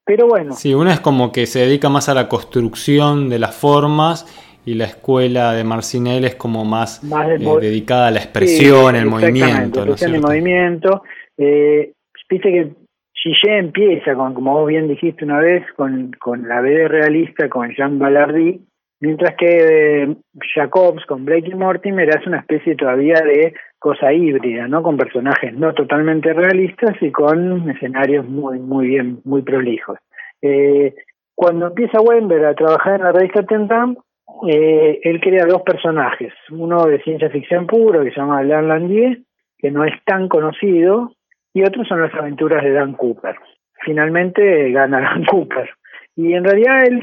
Pero 0.04 0.26
bueno. 0.26 0.52
Sí, 0.52 0.72
una 0.72 0.92
es 0.94 1.00
como 1.00 1.32
que 1.32 1.46
se 1.46 1.60
dedica 1.60 1.88
más 1.88 2.08
a 2.08 2.14
la 2.14 2.28
construcción 2.28 3.28
de 3.28 3.38
las 3.38 3.54
formas 3.54 4.26
y 4.64 4.74
la 4.74 4.84
escuela 4.84 5.52
de 5.52 5.64
Marcinel 5.64 6.24
es 6.24 6.34
como 6.34 6.64
más, 6.64 7.02
eh, 7.04 7.58
dedicada 7.60 8.08
a 8.08 8.10
la 8.10 8.18
expresión, 8.18 8.96
el 8.96 9.06
movimiento. 9.06 9.84
La 9.84 9.92
expresión 9.92 10.20
movimiento. 10.20 11.02
Eh, 11.36 11.92
viste 12.28 12.50
que 12.50 12.70
Gillet 13.14 13.58
empieza, 13.58 14.14
con, 14.14 14.34
como 14.34 14.54
vos 14.54 14.68
bien 14.68 14.88
dijiste 14.88 15.24
una 15.24 15.40
vez, 15.40 15.64
con, 15.76 16.12
con 16.18 16.48
la 16.48 16.60
BD 16.60 16.88
realista, 16.88 17.48
con 17.48 17.70
Jean 17.74 17.98
Ballardy, 17.98 18.60
mientras 19.00 19.36
que 19.36 19.46
eh, 19.46 20.16
Jacobs 20.54 21.04
con 21.06 21.24
Blake 21.24 21.50
y 21.50 21.54
Mortimer 21.54 22.10
hace 22.10 22.28
una 22.28 22.40
especie 22.40 22.74
todavía 22.74 23.20
de 23.24 23.54
cosa 23.78 24.12
híbrida, 24.12 24.66
¿no? 24.66 24.82
Con 24.82 24.96
personajes 24.96 25.54
no 25.54 25.72
totalmente 25.74 26.32
realistas 26.32 26.96
y 27.00 27.10
con 27.10 27.68
escenarios 27.70 28.26
muy, 28.26 28.58
muy 28.58 28.88
bien, 28.88 29.20
muy 29.24 29.42
prolijos. 29.42 29.98
Eh, 30.42 30.94
cuando 31.34 31.68
empieza 31.68 32.00
Weinberg 32.00 32.44
a 32.44 32.54
trabajar 32.54 32.96
en 32.96 33.04
la 33.04 33.12
revista 33.12 33.44
Tentam, 33.44 33.96
eh, 34.48 35.00
él 35.02 35.20
crea 35.20 35.46
dos 35.46 35.62
personajes, 35.62 36.32
uno 36.50 36.84
de 36.86 37.00
ciencia 37.02 37.30
ficción 37.30 37.66
puro 37.66 38.02
que 38.02 38.10
se 38.10 38.16
llama 38.16 38.38
Alain 38.38 38.68
Landier, 38.68 39.18
que 39.56 39.70
no 39.70 39.84
es 39.84 39.94
tan 40.04 40.28
conocido, 40.28 41.12
y 41.54 41.62
otro 41.62 41.84
son 41.84 42.02
las 42.02 42.14
aventuras 42.14 42.62
de 42.62 42.72
Dan 42.72 42.92
Cooper. 42.92 43.36
Finalmente 43.84 44.70
gana 44.70 45.00
Dan 45.00 45.24
Cooper. 45.24 45.70
Y 46.16 46.34
en 46.34 46.44
realidad 46.44 46.84
él 46.86 47.02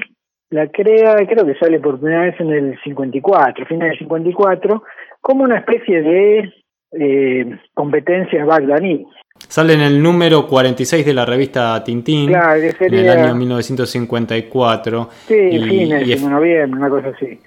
la 0.50 0.68
crea, 0.68 1.16
creo 1.28 1.46
que 1.46 1.56
sale 1.56 1.80
por 1.80 2.00
primera 2.00 2.24
vez 2.24 2.40
en 2.40 2.52
el 2.52 2.80
54, 2.84 3.66
final 3.66 3.90
del 3.90 4.00
54, 4.00 4.84
como 5.22 5.44
una 5.44 5.60
especie 5.60 6.02
de 6.02 6.54
eh, 6.92 7.60
competencia 7.74 8.46
Bagdani. 8.46 9.06
Sale 9.38 9.74
en 9.74 9.82
el 9.82 10.02
número 10.02 10.48
46 10.48 11.06
de 11.06 11.14
la 11.14 11.25
revista 11.25 11.84
Tintín 11.84 12.30
en 12.32 12.94
el 12.94 13.10
año 13.10 13.36
1954. 13.36 15.10
Sí, 15.28 15.36
y, 15.36 15.60
fines, 15.62 16.08
de 16.08 16.30
noviembre, 16.30 16.80
una 16.80 16.90
cosa 16.90 17.10
así. 17.10 17.38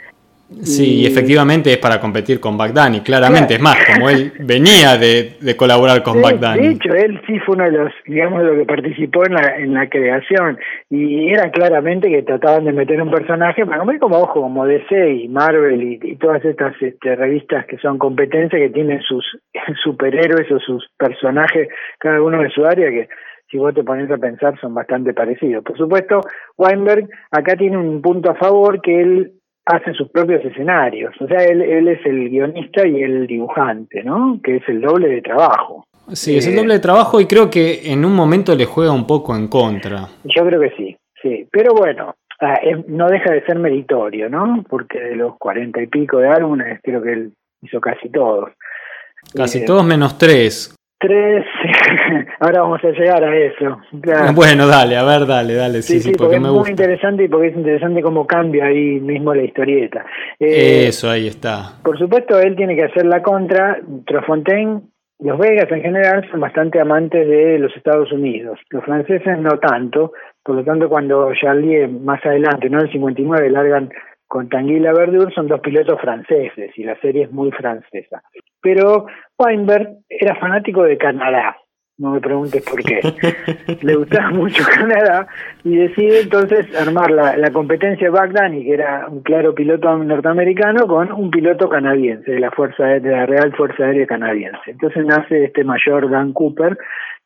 Sí, 0.63 1.03
y 1.03 1.07
efectivamente 1.07 1.71
es 1.71 1.77
para 1.77 2.01
competir 2.01 2.41
con 2.41 2.57
Bagdani, 2.57 3.01
claramente. 3.01 3.55
Es 3.55 3.61
más, 3.61 3.77
como 3.93 4.09
él 4.09 4.33
venía 4.41 4.97
de, 4.97 5.37
colaborar 5.57 6.03
con 6.03 6.23
Bagdani. 6.23 6.69
De 6.69 6.73
hecho, 6.73 6.95
él 6.95 7.21
sí 7.27 7.39
fue 7.41 7.57
uno 7.57 7.65
de 7.65 7.73
los, 7.73 7.93
digamos, 8.07 8.41
de 8.41 8.47
los 8.47 8.59
que 8.59 8.65
participó 8.65 9.27
en 9.27 9.35
la, 9.35 9.57
en 9.59 9.75
la 9.75 9.89
creación. 9.91 10.59
Y 10.89 11.29
era 11.29 11.51
claramente 11.51 12.09
que 12.09 12.23
trataban 12.23 12.65
de 12.65 12.73
meter 12.73 13.01
un 13.03 13.11
personaje, 13.11 13.67
para 13.67 13.81
comer 13.81 13.99
como 13.99 14.19
ojo, 14.19 14.41
como 14.41 14.65
DC 14.65 15.13
y 15.13 15.29
Marvel 15.29 15.99
y, 16.03 16.17
todas 16.17 16.43
estas 16.45 16.75
este, 16.81 17.15
revistas 17.15 17.67
que 17.67 17.77
son 17.79 17.99
competencias, 17.99 18.61
que 18.61 18.71
tienen 18.71 19.03
sus 19.03 19.25
superhéroes 19.85 20.51
o 20.51 20.59
sus 20.61 20.89
personajes, 20.99 21.69
cada 21.99 22.23
uno 22.23 22.43
de 22.43 22.49
su 22.51 22.65
área, 22.65 22.91
que 22.91 23.09
si 23.51 23.59
vos 23.59 23.75
te 23.75 23.85
pones 23.85 24.11
a 24.11 24.17
pensar 24.17 24.59
son 24.61 24.75
bastante 24.75 25.13
parecidos. 25.13 25.65
Por 25.65 25.77
supuesto, 25.77 26.21
Weinberg 26.57 27.09
acá 27.31 27.57
tiene 27.57 27.77
un 27.77 28.01
punto 28.03 28.31
a 28.31 28.35
favor 28.35 28.81
que 28.81 29.01
él 29.01 29.33
hace 29.69 29.93
sus 29.93 30.09
propios 30.09 30.45
escenarios. 30.45 31.15
O 31.21 31.27
sea, 31.27 31.45
él, 31.45 31.61
él 31.61 31.89
es 31.89 32.05
el 32.07 32.31
guionista 32.31 32.87
y 32.87 33.03
el 33.03 33.27
dibujante, 33.27 34.03
¿no? 34.03 34.41
Que 34.43 34.57
es 34.57 34.63
el 34.69 34.81
doble 34.81 35.09
de 35.09 35.23
trabajo. 35.23 35.85
Sí, 36.13 36.39
es 36.39 36.47
el 36.47 36.57
doble 36.57 36.75
de 36.75 36.81
trabajo 36.81 37.21
y 37.21 37.27
creo 37.27 37.51
que 37.51 37.93
en 37.93 38.05
un 38.05 38.15
momento 38.15 38.55
le 38.57 38.65
juega 38.65 38.93
un 38.93 39.07
poco 39.07 39.37
en 39.37 39.49
contra. 39.49 40.09
Yo 40.25 40.47
creo 40.47 40.61
que 40.61 40.71
sí, 40.71 40.97
sí. 41.23 41.47
Pero 41.53 41.75
bueno, 41.75 42.15
ah, 42.41 42.59
no 42.87 43.09
deja 43.09 43.31
de 43.31 43.45
ser 43.45 43.59
meritorio, 43.59 44.31
¿no? 44.31 44.65
Porque 44.69 44.99
de 44.99 45.17
los 45.17 45.37
cuarenta 45.37 45.83
y 45.83 45.87
pico 45.87 46.17
de 46.19 46.29
álbumes, 46.29 46.81
creo 46.83 47.03
que 47.03 47.13
él 47.13 47.33
hizo 47.61 47.79
casi 47.79 48.09
todos. 48.09 48.51
Casi 49.35 49.59
eh, 49.59 49.65
todos 49.67 49.85
menos 49.85 50.17
tres. 50.17 50.75
Tres, 51.01 51.45
ahora 52.41 52.63
vamos 52.63 52.83
a 52.83 52.91
llegar 52.91 53.23
a 53.23 53.37
eso. 53.37 53.81
Bueno, 54.35 54.67
dale, 54.67 54.97
a 54.97 55.05
ver, 55.05 55.27
dale, 55.27 55.55
dale, 55.55 55.83
sí, 55.83 56.01
sí, 56.01 56.13
porque, 56.19 56.37
es 56.37 56.43
muy 56.43 56.71
interesante 56.71 57.25
y 57.25 57.29
porque 57.29 57.49
es 57.49 57.57
interesante 57.57 58.03
cómo 58.03 58.27
cambia 58.27 58.65
ahí 58.65 58.99
mismo 58.99 59.33
la 59.33 59.45
historieta. 59.45 60.05
Eh, 60.41 60.87
eso, 60.89 61.09
ahí 61.09 61.29
está. 61.29 61.79
Por 61.85 61.97
supuesto, 61.99 62.41
él 62.41 62.57
tiene 62.57 62.75
que 62.75 62.85
hacer 62.85 63.07
la 63.07 63.23
contra. 63.23 63.79
Trofontaine, 64.07 64.81
los 65.21 65.39
Vegas 65.39 65.71
en 65.71 65.83
general 65.83 66.29
son 66.33 66.41
bastante 66.41 66.81
amantes 66.81 67.29
de 67.29 67.61
los 67.61 67.77
Estados 67.77 68.11
Unidos. 68.11 68.59
Los 68.71 68.85
franceses 68.85 69.39
no 69.39 69.59
tanto, 69.61 70.13
por 70.43 70.57
lo 70.57 70.65
tanto, 70.65 70.89
cuando 70.89 71.33
Charlie 71.41 71.87
más 71.87 72.25
adelante, 72.27 72.69
¿no? 72.71 72.81
En 72.81 72.87
el 72.87 72.93
59 72.93 73.51
largan 73.51 73.91
con 74.27 74.49
Tanguy 74.49 74.79
Verdure 74.81 75.35
son 75.35 75.49
dos 75.49 75.61
pilotos 75.61 76.01
franceses 76.01 76.71
y 76.77 76.85
la 76.85 77.01
serie 77.01 77.25
es 77.25 77.33
muy 77.33 77.51
francesa. 77.51 78.23
Pero 78.69 79.07
Weinberg 79.39 79.97
era 80.11 80.35
fanático 80.35 80.83
de 80.83 80.99
Canadá, 80.99 81.57
no 81.97 82.11
me 82.11 82.21
preguntes 82.21 82.63
por 82.69 82.83
qué. 82.83 83.01
Le 83.83 83.97
gustaba 83.97 84.29
mucho 84.29 84.63
Canadá 84.63 85.27
y 85.65 85.75
decide 85.75 86.21
entonces 86.21 86.67
armar 86.79 87.11
la, 87.11 87.39
la 87.39 87.51
competencia 87.51 88.11
Bagdani, 88.11 88.63
que 88.63 88.75
era 88.75 89.07
un 89.09 89.23
claro 89.23 89.55
piloto 89.55 89.97
norteamericano, 89.97 90.87
con 90.87 91.11
un 91.13 91.31
piloto 91.31 91.71
canadiense 91.71 92.31
de 92.31 92.41
la 92.41 92.51
Fuerza 92.51 92.85
de 92.85 93.11
la 93.11 93.25
Real 93.25 93.55
Fuerza 93.57 93.85
Aérea 93.85 94.07
Canadiense. 94.07 94.71
Entonces 94.71 95.07
nace 95.07 95.45
este 95.45 95.65
mayor 95.65 96.11
Dan 96.11 96.35
Cooper, 96.35 96.77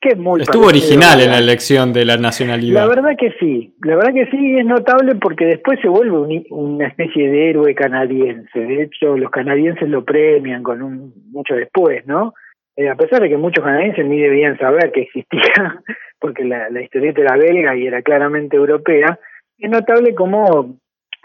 Estuvo 0.09 0.67
original 0.67 1.21
en 1.21 1.31
la 1.31 1.39
elección 1.39 1.93
de 1.93 2.05
la 2.05 2.17
nacionalidad. 2.17 2.81
La 2.83 2.89
verdad 2.89 3.17
que 3.17 3.33
sí, 3.39 3.75
la 3.83 3.97
verdad 3.97 4.13
que 4.13 4.27
sí, 4.31 4.59
es 4.59 4.67
notable 4.67 5.15
porque 5.15 5.45
después 5.45 5.79
se 5.81 5.89
vuelve 5.89 6.45
una 6.51 6.89
especie 6.89 7.31
de 7.31 7.51
héroe 7.51 7.75
canadiense. 7.75 8.59
De 8.59 8.83
hecho, 8.83 9.17
los 9.17 9.31
canadienses 9.31 9.89
lo 9.89 10.05
premian 10.05 10.63
con 10.63 10.83
un 10.83 11.13
mucho 11.31 11.55
después, 11.55 12.05
¿no? 12.07 12.35
Eh, 12.75 12.89
a 12.89 12.97
pesar 12.97 13.21
de 13.21 13.29
que 13.29 13.37
muchos 13.37 13.65
canadienses 13.65 14.05
ni 14.07 14.21
debían 14.21 14.59
saber 14.59 14.91
que 14.93 15.03
existía, 15.03 15.81
porque 16.19 16.45
la, 16.45 16.69
la 16.71 16.83
historieta 16.83 17.21
era 17.21 17.37
belga 17.37 17.77
y 17.77 17.87
era 17.87 18.03
claramente 18.03 18.57
europea, 18.57 19.19
es 19.59 19.71
notable 19.71 20.15
cómo 20.15 20.79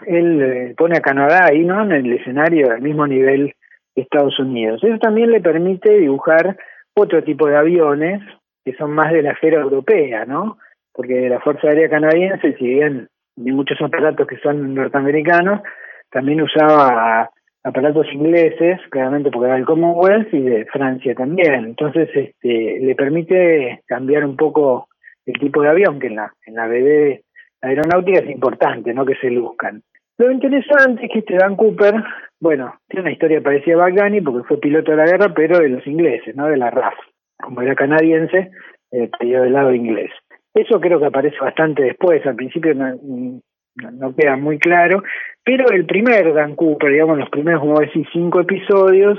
él 0.06 0.42
eh, 0.42 0.74
pone 0.76 0.98
a 0.98 1.00
Canadá 1.00 1.46
ahí, 1.50 1.64
¿no? 1.64 1.82
En 1.82 1.92
el 1.92 2.12
escenario 2.12 2.70
al 2.70 2.82
mismo 2.82 3.06
nivel 3.06 3.54
que 3.94 4.02
Estados 4.02 4.38
Unidos. 4.38 4.82
Eso 4.84 4.98
también 4.98 5.30
le 5.30 5.40
permite 5.40 5.98
dibujar 5.98 6.56
otro 6.94 7.22
tipo 7.22 7.48
de 7.48 7.56
aviones, 7.56 8.20
que 8.68 8.76
son 8.76 8.90
más 8.90 9.10
de 9.12 9.22
la 9.22 9.32
esfera 9.32 9.60
europea, 9.60 10.26
¿no? 10.26 10.58
Porque 10.92 11.28
la 11.28 11.40
Fuerza 11.40 11.68
Aérea 11.68 11.88
Canadiense, 11.88 12.54
si 12.58 12.66
bien 12.66 13.08
hay 13.38 13.52
muchos 13.52 13.80
aparatos 13.80 14.26
que 14.26 14.36
son 14.38 14.74
norteamericanos, 14.74 15.62
también 16.10 16.42
usaba 16.42 17.30
aparatos 17.64 18.06
ingleses, 18.12 18.78
claramente 18.90 19.30
porque 19.30 19.46
era 19.46 19.56
el 19.56 19.64
Commonwealth, 19.64 20.34
y 20.34 20.42
de 20.42 20.66
Francia 20.66 21.14
también. 21.14 21.64
Entonces, 21.64 22.10
este, 22.14 22.78
le 22.80 22.94
permite 22.94 23.80
cambiar 23.86 24.26
un 24.26 24.36
poco 24.36 24.88
el 25.24 25.38
tipo 25.38 25.62
de 25.62 25.68
avión, 25.70 25.98
que 25.98 26.08
en 26.08 26.16
la, 26.16 26.32
en 26.44 26.54
la 26.54 26.66
BD 26.66 27.22
aeronáutica 27.62 28.20
es 28.20 28.30
importante, 28.30 28.92
¿no? 28.92 29.06
Que 29.06 29.14
se 29.14 29.30
luzcan. 29.30 29.82
Lo 30.18 30.30
interesante 30.30 31.06
es 31.06 31.12
que 31.12 31.20
este 31.20 31.36
Dan 31.36 31.56
Cooper, 31.56 31.94
bueno, 32.38 32.74
tiene 32.86 33.02
una 33.02 33.12
historia 33.12 33.40
parecida 33.40 33.76
a 33.76 33.78
Bagdani 33.78 34.20
porque 34.20 34.46
fue 34.46 34.60
piloto 34.60 34.90
de 34.90 34.98
la 34.98 35.06
guerra, 35.06 35.32
pero 35.34 35.58
de 35.58 35.70
los 35.70 35.86
ingleses, 35.86 36.36
¿no? 36.36 36.48
De 36.48 36.58
la 36.58 36.70
RAF 36.70 36.94
como 37.42 37.62
era 37.62 37.74
canadiense, 37.74 38.50
eh, 38.90 39.10
del 39.20 39.52
lado 39.52 39.74
inglés. 39.74 40.10
Eso 40.54 40.80
creo 40.80 40.98
que 40.98 41.06
aparece 41.06 41.36
bastante 41.40 41.82
después, 41.82 42.24
al 42.26 42.36
principio 42.36 42.74
no, 42.74 44.14
queda 44.16 44.36
muy 44.36 44.58
claro, 44.58 45.02
pero 45.44 45.70
el 45.70 45.86
primer 45.86 46.32
Dan 46.34 46.56
Cooper, 46.56 46.90
digamos, 46.90 47.18
los 47.18 47.30
primeros, 47.30 47.60
como 47.60 47.78
decís, 47.78 48.06
cinco 48.12 48.40
episodios, 48.40 49.18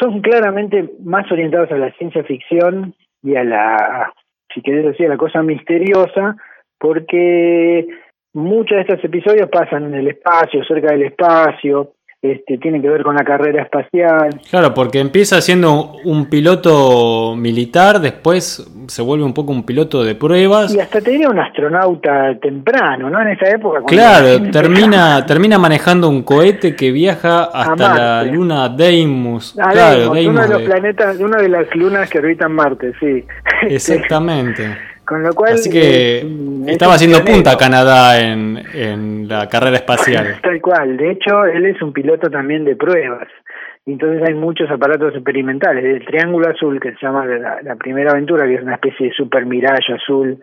son 0.00 0.20
claramente 0.20 0.90
más 1.04 1.30
orientados 1.30 1.70
a 1.70 1.76
la 1.76 1.92
ciencia 1.92 2.24
ficción 2.24 2.94
y 3.22 3.36
a 3.36 3.44
la, 3.44 4.12
si 4.52 4.62
querés 4.62 4.84
decir, 4.84 5.06
a 5.06 5.10
la 5.10 5.16
cosa 5.16 5.42
misteriosa, 5.42 6.36
porque 6.78 7.86
muchos 8.32 8.76
de 8.76 8.82
estos 8.82 9.04
episodios 9.04 9.48
pasan 9.50 9.84
en 9.84 9.94
el 9.94 10.08
espacio, 10.08 10.64
cerca 10.64 10.92
del 10.92 11.02
espacio, 11.02 11.92
este, 12.22 12.58
tiene 12.58 12.82
que 12.82 12.88
ver 12.90 13.02
con 13.02 13.16
la 13.16 13.24
carrera 13.24 13.62
espacial. 13.62 14.40
Claro, 14.50 14.74
porque 14.74 15.00
empieza 15.00 15.40
siendo 15.40 15.92
un 16.04 16.28
piloto 16.28 17.34
militar, 17.34 17.98
después 17.98 18.70
se 18.88 19.02
vuelve 19.02 19.24
un 19.24 19.32
poco 19.32 19.52
un 19.52 19.64
piloto 19.64 20.04
de 20.04 20.14
pruebas. 20.14 20.74
Y 20.74 20.80
hasta 20.80 21.00
tenía 21.00 21.30
un 21.30 21.38
astronauta 21.38 22.38
temprano, 22.38 23.08
¿no? 23.08 23.22
En 23.22 23.28
esa 23.28 23.48
época. 23.48 23.80
Claro, 23.86 24.50
termina, 24.50 25.24
termina 25.24 25.58
manejando 25.58 26.10
un 26.10 26.22
cohete 26.22 26.76
que 26.76 26.90
viaja 26.92 27.44
hasta 27.44 27.94
la 27.94 28.22
luna 28.24 28.68
Deimos. 28.68 29.56
Claro, 29.70 30.12
uno 30.12 30.42
de 30.42 30.48
los 30.48 30.62
planetas, 30.62 31.18
una 31.20 31.38
de 31.38 31.48
las 31.48 31.74
lunas 31.74 32.10
que 32.10 32.18
orbitan 32.18 32.52
Marte, 32.52 32.92
sí. 33.00 33.24
Exactamente. 33.62 34.76
Con 35.10 35.24
lo 35.24 35.34
cual. 35.34 35.54
Así 35.54 35.68
que 35.68 36.24
estaba 36.68 36.94
haciendo 36.94 37.18
punta 37.24 37.56
Canadá 37.56 38.20
en, 38.20 38.56
en 38.72 39.26
la 39.26 39.48
carrera 39.48 39.74
espacial. 39.74 40.36
Tal 40.42 40.60
cual. 40.60 40.96
De 40.96 41.10
hecho, 41.10 41.44
él 41.46 41.66
es 41.66 41.82
un 41.82 41.92
piloto 41.92 42.30
también 42.30 42.64
de 42.64 42.76
pruebas. 42.76 43.26
Entonces 43.86 44.22
hay 44.28 44.34
muchos 44.34 44.70
aparatos 44.70 45.12
experimentales. 45.16 45.84
El 45.84 46.06
Triángulo 46.06 46.48
Azul, 46.48 46.78
que 46.78 46.92
se 46.92 46.98
llama 47.02 47.26
la, 47.26 47.74
primera 47.74 48.12
aventura, 48.12 48.46
que 48.46 48.54
es 48.54 48.62
una 48.62 48.74
especie 48.74 49.08
de 49.08 49.12
super 49.12 49.46
mirage 49.46 49.94
azul, 49.94 50.38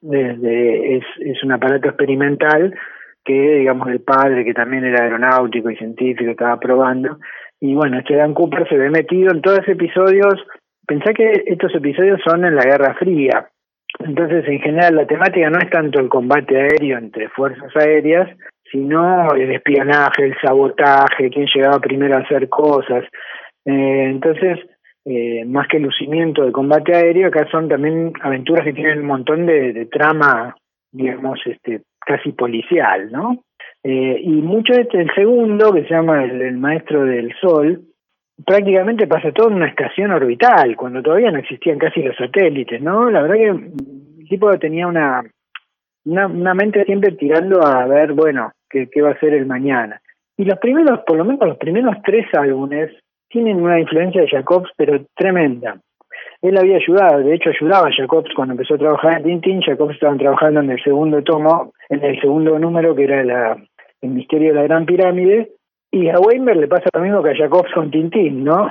desde, 0.00 0.96
es, 0.96 1.04
es 1.20 1.44
un 1.44 1.52
aparato 1.52 1.88
experimental 1.88 2.74
que, 3.22 3.34
digamos, 3.34 3.88
el 3.88 4.00
padre, 4.00 4.46
que 4.46 4.54
también 4.54 4.86
era 4.86 5.04
aeronáutico 5.04 5.68
y 5.68 5.76
científico, 5.76 6.30
estaba 6.30 6.58
probando. 6.58 7.18
Y 7.60 7.74
bueno, 7.74 7.98
este 7.98 8.16
Dan 8.16 8.32
Cooper 8.32 8.66
se 8.66 8.78
ve 8.78 8.88
metido 8.88 9.30
en 9.30 9.42
todos 9.42 9.68
episodios. 9.68 10.42
Pensá 10.86 11.12
que 11.12 11.44
estos 11.48 11.74
episodios 11.74 12.18
son 12.24 12.46
en 12.46 12.56
la 12.56 12.64
Guerra 12.64 12.94
Fría. 12.94 13.50
Entonces, 13.98 14.46
en 14.48 14.60
general, 14.60 14.96
la 14.96 15.06
temática 15.06 15.50
no 15.50 15.58
es 15.58 15.70
tanto 15.70 16.00
el 16.00 16.08
combate 16.08 16.56
aéreo 16.56 16.98
entre 16.98 17.28
fuerzas 17.30 17.74
aéreas, 17.76 18.28
sino 18.70 19.32
el 19.34 19.52
espionaje, 19.52 20.24
el 20.24 20.36
sabotaje, 20.40 21.30
quién 21.30 21.46
llegaba 21.54 21.78
primero 21.80 22.16
a 22.16 22.20
hacer 22.20 22.48
cosas. 22.48 23.04
Eh, 23.64 24.04
entonces, 24.10 24.58
eh, 25.04 25.44
más 25.46 25.68
que 25.68 25.78
lucimiento 25.78 26.44
de 26.44 26.52
combate 26.52 26.94
aéreo, 26.94 27.28
acá 27.28 27.46
son 27.50 27.68
también 27.68 28.12
aventuras 28.20 28.64
que 28.64 28.72
tienen 28.72 29.00
un 29.00 29.06
montón 29.06 29.46
de, 29.46 29.72
de 29.72 29.86
trama, 29.86 30.56
digamos, 30.92 31.38
este, 31.46 31.82
casi 32.06 32.32
policial, 32.32 33.10
¿no? 33.10 33.42
Eh, 33.88 34.20
y 34.20 34.30
mucho 34.42 34.72
de 34.72 34.82
este, 34.82 35.00
el 35.00 35.14
segundo, 35.14 35.72
que 35.72 35.84
se 35.84 35.90
llama 35.94 36.24
el, 36.24 36.56
Maestro 36.56 37.04
del 37.04 37.32
Sol, 37.40 37.82
prácticamente 38.44 39.06
pasa 39.06 39.32
todo 39.32 39.48
en 39.48 39.54
una 39.54 39.68
estación 39.68 40.10
orbital, 40.10 40.76
cuando 40.76 41.02
todavía 41.02 41.30
no 41.30 41.38
existían 41.38 41.78
casi 41.78 42.02
los 42.02 42.16
satélites, 42.16 42.80
¿no? 42.82 43.10
La 43.10 43.22
verdad 43.22 43.36
que 43.36 43.48
el 43.48 44.28
tipo 44.28 44.50
tenía 44.58 44.86
una, 44.86 45.22
una, 46.04 46.26
una 46.26 46.54
mente 46.54 46.84
siempre 46.84 47.12
tirando 47.12 47.64
a 47.66 47.86
ver, 47.86 48.12
bueno, 48.12 48.52
qué, 48.68 48.88
qué 48.90 49.02
va 49.02 49.10
a 49.10 49.20
ser 49.20 49.34
el 49.34 49.46
mañana. 49.46 50.00
Y 50.36 50.44
los 50.44 50.58
primeros, 50.58 51.00
por 51.06 51.16
lo 51.16 51.24
menos 51.24 51.48
los 51.48 51.58
primeros 51.58 51.96
tres 52.04 52.26
álbumes, 52.34 52.90
tienen 53.28 53.62
una 53.62 53.80
influencia 53.80 54.20
de 54.20 54.28
Jacobs, 54.28 54.70
pero 54.76 55.00
tremenda. 55.14 55.76
Él 56.42 56.56
había 56.58 56.76
ayudado, 56.76 57.20
de 57.20 57.34
hecho 57.34 57.50
ayudaba 57.50 57.88
a 57.88 57.92
Jacobs 57.96 58.30
cuando 58.34 58.52
empezó 58.52 58.74
a 58.74 58.78
trabajar 58.78 59.16
en 59.16 59.40
Tintin. 59.40 59.62
Jacobs 59.62 59.94
estaban 59.94 60.18
trabajando 60.18 60.60
en 60.60 60.70
el 60.70 60.82
segundo 60.82 61.22
tomo, 61.22 61.72
en 61.88 62.04
el 62.04 62.20
segundo 62.20 62.58
número, 62.58 62.94
que 62.94 63.04
era 63.04 63.56
el 64.02 64.10
misterio 64.10 64.48
de 64.48 64.60
la 64.60 64.62
Gran 64.64 64.84
Pirámide. 64.84 65.50
Y 65.90 66.08
a 66.08 66.18
Weinberg 66.18 66.58
le 66.58 66.68
pasa 66.68 66.88
lo 66.92 67.00
mismo 67.00 67.22
que 67.22 67.30
a 67.30 67.36
Jacobs 67.36 67.72
con 67.72 67.90
Tintín, 67.90 68.44
¿no? 68.44 68.68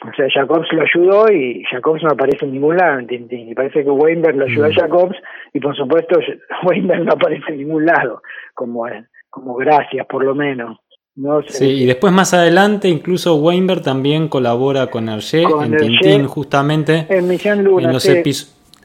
O 0.00 0.14
sea, 0.16 0.26
Jacobs 0.32 0.68
lo 0.72 0.82
ayudó 0.82 1.32
y 1.32 1.64
Jacobs 1.70 2.02
no 2.04 2.10
aparece 2.10 2.44
en 2.44 2.52
ningún 2.52 2.76
lado 2.76 3.00
en 3.00 3.06
Tintín. 3.08 3.48
Y 3.48 3.54
parece 3.54 3.82
que 3.82 3.90
Weinberg 3.90 4.36
lo 4.36 4.44
ayudó 4.44 4.66
a 4.66 4.68
mm. 4.68 4.74
Jacobs 4.74 5.16
y 5.52 5.60
por 5.60 5.76
supuesto 5.76 6.20
Weinberg 6.66 7.04
no 7.04 7.12
aparece 7.12 7.44
en 7.48 7.58
ningún 7.58 7.84
lado, 7.84 8.22
como, 8.54 8.86
como 9.30 9.56
gracias 9.56 10.06
por 10.06 10.24
lo 10.24 10.34
menos. 10.34 10.78
Sí, 11.48 11.82
y 11.82 11.86
después 11.86 12.12
más 12.12 12.32
adelante 12.32 12.88
incluso 12.88 13.34
Weinberg 13.36 13.82
también 13.82 14.28
colabora 14.28 14.86
con 14.86 15.08
Hergé 15.08 15.42
en 15.42 15.76
Tintín 15.76 16.26
justamente. 16.28 17.06
En 17.08 17.26
Misión 17.26 17.64
Luna. 17.64 17.92
los 17.92 18.08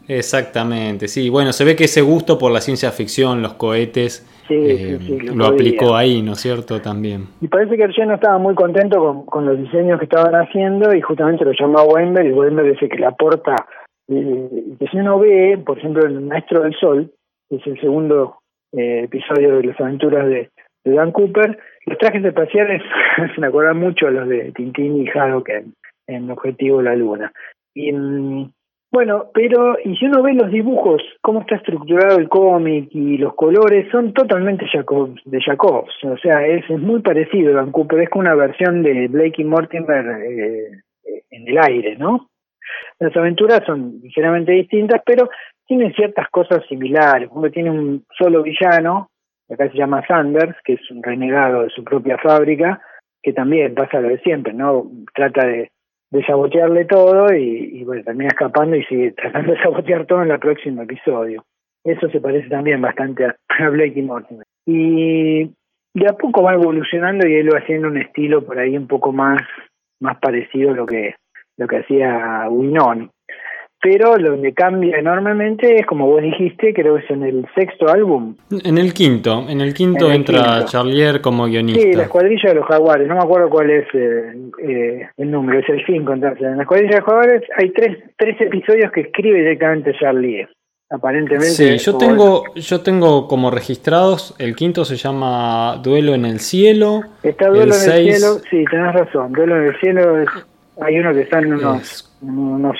Exactamente, 0.08 1.08
sí. 1.08 1.30
Bueno, 1.30 1.54
se 1.54 1.64
ve 1.64 1.76
que 1.76 1.86
ese 1.86 2.02
gusto 2.02 2.38
por 2.38 2.52
la 2.52 2.60
ciencia 2.60 2.92
ficción, 2.92 3.42
los 3.42 3.54
cohetes, 3.54 4.28
eh, 4.50 5.00
lo, 5.34 5.46
aplicó 5.46 5.96
ahí, 5.96 6.22
¿no 6.22 6.34
es 6.34 6.40
cierto? 6.40 6.82
También. 6.82 7.28
Y 7.42 7.48
parece 7.48 7.78
que 7.78 7.84
Hergé 7.84 8.06
no 8.06 8.16
estaba 8.16 8.38
muy 8.38 8.56
contento 8.56 9.00
con, 9.00 9.26
con, 9.26 9.46
los 9.46 9.58
diseños 9.58 10.00
que 10.00 10.06
estaban 10.06 10.34
haciendo 10.36 10.94
y 10.94 11.02
justamente 11.02 11.46
lo 11.46 11.52
llamó 11.52 11.80
a 11.80 11.86
Weinberg 11.86 12.28
y 12.28 12.32
Weinberg 12.32 12.72
dice 12.72 12.90
que 12.90 12.98
le 12.98 13.06
aporta, 13.06 13.56
eh, 14.10 14.50
que 14.80 14.88
si 14.88 14.98
uno 14.98 15.20
ve, 15.20 15.60
por 15.66 15.78
ejemplo, 15.78 16.06
el 16.06 16.22
Maestro 16.22 16.62
del 16.62 16.76
Sol, 16.76 17.12
que 17.50 17.58
es 17.58 17.68
el 17.68 17.80
segundo 17.80 18.40
eh, 18.74 19.04
episodio 19.04 19.58
de 19.58 19.64
las 19.64 19.80
aventuras 19.80 20.28
de, 20.28 20.50
de 20.84 20.94
Dan 20.94 21.12
Cooper, 21.12 21.58
los 21.86 21.98
trajes 21.98 22.24
espaciales 22.24 22.82
se 23.36 23.46
acuerdan 23.46 23.78
mucho 23.78 24.08
a 24.08 24.12
los 24.12 24.28
de 24.28 24.52
Tintín 24.52 24.98
y 24.98 25.10
Haddock 25.10 25.50
en, 25.50 25.74
en 26.08 26.32
Objetivo 26.32 26.82
La 26.82 26.96
Luna. 26.96 27.32
Y 27.74 27.92
mm, 27.92 28.52
bueno, 28.94 29.32
pero 29.34 29.76
y 29.84 29.96
si 29.98 30.06
uno 30.06 30.22
ve 30.22 30.36
los 30.36 30.52
dibujos, 30.52 31.02
cómo 31.22 31.42
está 31.42 31.56
estructurado 31.56 32.20
el 32.20 32.30
cómic 32.30 32.90
y 32.92 33.18
los 33.18 33.34
colores, 33.34 33.90
son 33.92 34.14
totalmente 34.14 34.66
de 34.66 35.42
Jacobs. 35.42 35.92
O 36.04 36.18
sea, 36.18 36.46
es, 36.46 36.70
muy 36.70 37.02
parecido 37.02 37.60
a 37.60 37.72
Cooper, 37.72 38.02
es 38.02 38.10
como 38.12 38.22
una 38.22 38.36
versión 38.36 38.84
de 38.84 39.08
Blake 39.08 39.42
y 39.42 39.46
Mortimer 39.46 40.06
eh, 40.22 40.82
en 41.32 41.48
el 41.48 41.58
aire, 41.58 41.98
¿no? 41.98 42.30
Las 43.00 43.18
aventuras 43.18 43.64
son 43.66 44.00
ligeramente 44.04 44.52
distintas, 44.52 45.02
pero 45.04 45.28
tienen 45.66 45.92
ciertas 45.94 46.30
cosas 46.30 46.64
similares. 46.70 47.30
Uno 47.32 47.50
tiene 47.50 47.72
un 47.72 48.06
solo 48.16 48.44
villano, 48.44 49.10
acá 49.50 49.72
se 49.72 49.78
llama 49.78 50.06
Sanders, 50.06 50.56
que 50.64 50.74
es 50.74 50.92
un 50.92 51.02
renegado 51.02 51.64
de 51.64 51.70
su 51.70 51.84
propia 51.84 52.20
fábrica, 52.20 52.80
que 53.24 53.34
también 53.34 53.74
pasa 53.74 54.00
lo 54.00 54.10
de 54.10 54.20
siempre, 54.20 54.54
¿no? 54.54 54.86
Trata 55.16 55.48
de, 55.48 55.72
de 56.14 56.24
sabotearle 56.26 56.86
todo 56.86 57.34
y, 57.34 57.84
bueno, 57.86 58.04
termina 58.04 58.28
escapando 58.28 58.76
y 58.76 58.84
sigue 58.84 59.14
tratando 59.14 59.52
de 59.54 59.60
sabotear 59.64 60.06
todo 60.06 60.22
en 60.22 60.30
el 60.30 60.38
próximo 60.38 60.84
episodio. 60.84 61.44
Eso 61.84 62.08
se 62.10 62.22
parece 62.22 62.48
también 62.50 62.82
bastante 62.82 63.26
a, 63.26 63.36
Blake 63.72 64.00
y 64.00 64.04
Mortimer. 64.04 64.46
Y 64.68 65.46
de 65.96 66.08
a 66.08 66.14
poco 66.14 66.44
va 66.44 66.54
evolucionando 66.54 67.28
y 67.28 67.34
él 67.34 67.50
va 67.52 67.58
haciendo 67.58 67.88
un 67.88 67.98
estilo 67.98 68.46
por 68.46 68.60
ahí 68.60 68.78
un 68.78 68.88
poco 68.88 69.12
más, 69.12 69.42
más 70.00 70.20
parecido 70.20 70.70
a 70.70 70.76
lo 70.76 70.86
que, 70.86 71.16
lo 71.58 71.68
que 71.68 71.78
hacía 71.78 72.48
Winon 72.48 73.10
pero 73.84 74.18
lo 74.18 74.42
que 74.42 74.54
cambia 74.54 74.98
enormemente 74.98 75.76
es, 75.76 75.86
como 75.86 76.08
vos 76.08 76.22
dijiste, 76.22 76.74
creo 76.74 76.96
que 76.96 77.04
es 77.04 77.12
en 77.12 77.24
el 77.24 77.46
sexto 77.54 77.90
álbum. 77.90 78.34
En 78.64 78.78
el 78.78 78.94
quinto, 78.94 79.46
en 79.50 79.60
el 79.60 79.74
quinto 79.74 80.10
entra 80.10 80.64
Charlier 80.64 81.20
como 81.20 81.48
guionista. 81.48 81.82
Sí, 81.82 81.92
la 81.92 82.04
escuadrilla 82.04 82.50
de 82.50 82.56
los 82.56 82.66
jaguares, 82.66 83.10
no 83.10 83.16
me 83.16 83.24
acuerdo 83.24 83.50
cuál 83.50 83.70
es 83.70 83.86
eh, 83.94 84.34
eh, 84.64 85.10
el 85.18 85.30
número, 85.30 85.60
es 85.60 85.68
el 85.68 85.86
cinco 85.86 86.14
entonces. 86.14 86.44
En 86.44 86.56
la 86.56 86.64
escuadrilla 86.64 86.92
de 86.92 87.00
los 87.00 87.06
jaguares 87.06 87.42
hay 87.58 87.72
tres, 87.72 87.98
tres 88.18 88.40
episodios 88.40 88.90
que 88.94 89.02
escribe 89.02 89.40
directamente 89.40 89.94
Charlier. 90.00 90.48
Aparentemente. 90.90 91.50
Sí, 91.50 91.78
yo 91.80 91.98
tengo, 91.98 92.44
yo 92.56 92.82
tengo 92.82 93.28
como 93.28 93.52
registrados, 93.52 94.36
el 94.38 94.56
quinto 94.56 94.86
se 94.86 94.96
llama 94.96 95.82
Duelo 95.84 96.14
en 96.14 96.24
el 96.24 96.40
Cielo. 96.40 97.02
Está 97.22 97.48
Duelo 97.48 97.74
en 97.74 97.92
el 97.92 98.14
Cielo, 98.14 98.40
sí, 98.50 98.64
tenés 98.70 98.94
razón. 98.94 99.34
Duelo 99.34 99.58
en 99.58 99.64
el 99.64 99.80
Cielo 99.80 100.22
es, 100.22 100.30
hay 100.82 101.00
uno 101.00 101.14
que 101.14 101.22
está 101.22 101.40
en 101.40 101.54
unos 101.54 102.10
unos 102.22 102.78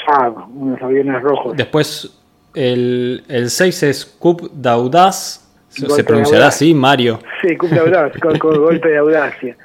unos 0.56 0.82
aviones 0.82 1.22
rojos. 1.22 1.56
Después 1.56 2.20
el, 2.54 3.24
el 3.28 3.50
6 3.50 3.84
es 3.84 4.06
Coup 4.06 4.42
d'Audace. 4.54 5.42
¿Se 5.70 6.04
pronunciará 6.04 6.48
así, 6.48 6.74
Mario? 6.74 7.20
Sí, 7.42 7.56
Coup 7.58 7.70
d'Audace, 7.70 8.20
con, 8.20 8.38
golpe 8.40 8.90
de 8.90 8.98
audacia. 8.98 9.58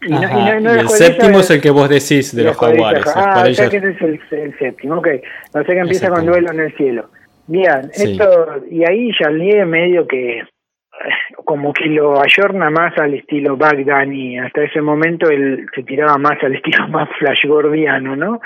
Y, 0.00 0.14
el 0.14 0.88
séptimo 0.88 1.40
es 1.40 1.50
el 1.50 1.60
que 1.60 1.70
vos 1.70 1.88
decís 1.88 2.34
de 2.34 2.44
los, 2.44 2.56
jaguares. 2.56 3.04
Ah, 3.14 3.48
ya 3.48 3.68
que 3.68 3.78
ese 3.78 3.90
es 3.90 4.00
el, 4.30 4.56
séptimo, 4.58 4.98
ok. 4.98 5.08
O 5.54 5.62
sea 5.62 5.64
que 5.64 5.78
empieza 5.78 6.08
con 6.08 6.24
duelo 6.24 6.52
en 6.52 6.60
el 6.60 6.76
cielo. 6.76 7.10
Bien, 7.48 7.90
esto, 7.92 8.46
y 8.70 8.84
ahí 8.84 9.10
Charlier 9.18 9.66
medio 9.66 10.06
que 10.06 10.42
como 11.44 11.72
que 11.72 11.86
lo 11.86 12.20
ayorna 12.20 12.70
más 12.70 12.96
al 12.98 13.14
estilo 13.14 13.56
Bagdan 13.56 14.12
y 14.12 14.38
hasta 14.38 14.62
ese 14.62 14.80
momento 14.80 15.28
él 15.30 15.66
se 15.74 15.82
tiraba 15.82 16.18
más 16.18 16.42
al 16.42 16.54
estilo 16.54 16.88
más 16.90 17.08
flash 17.18 17.46
gordiano, 17.46 18.16
¿no? 18.16 18.40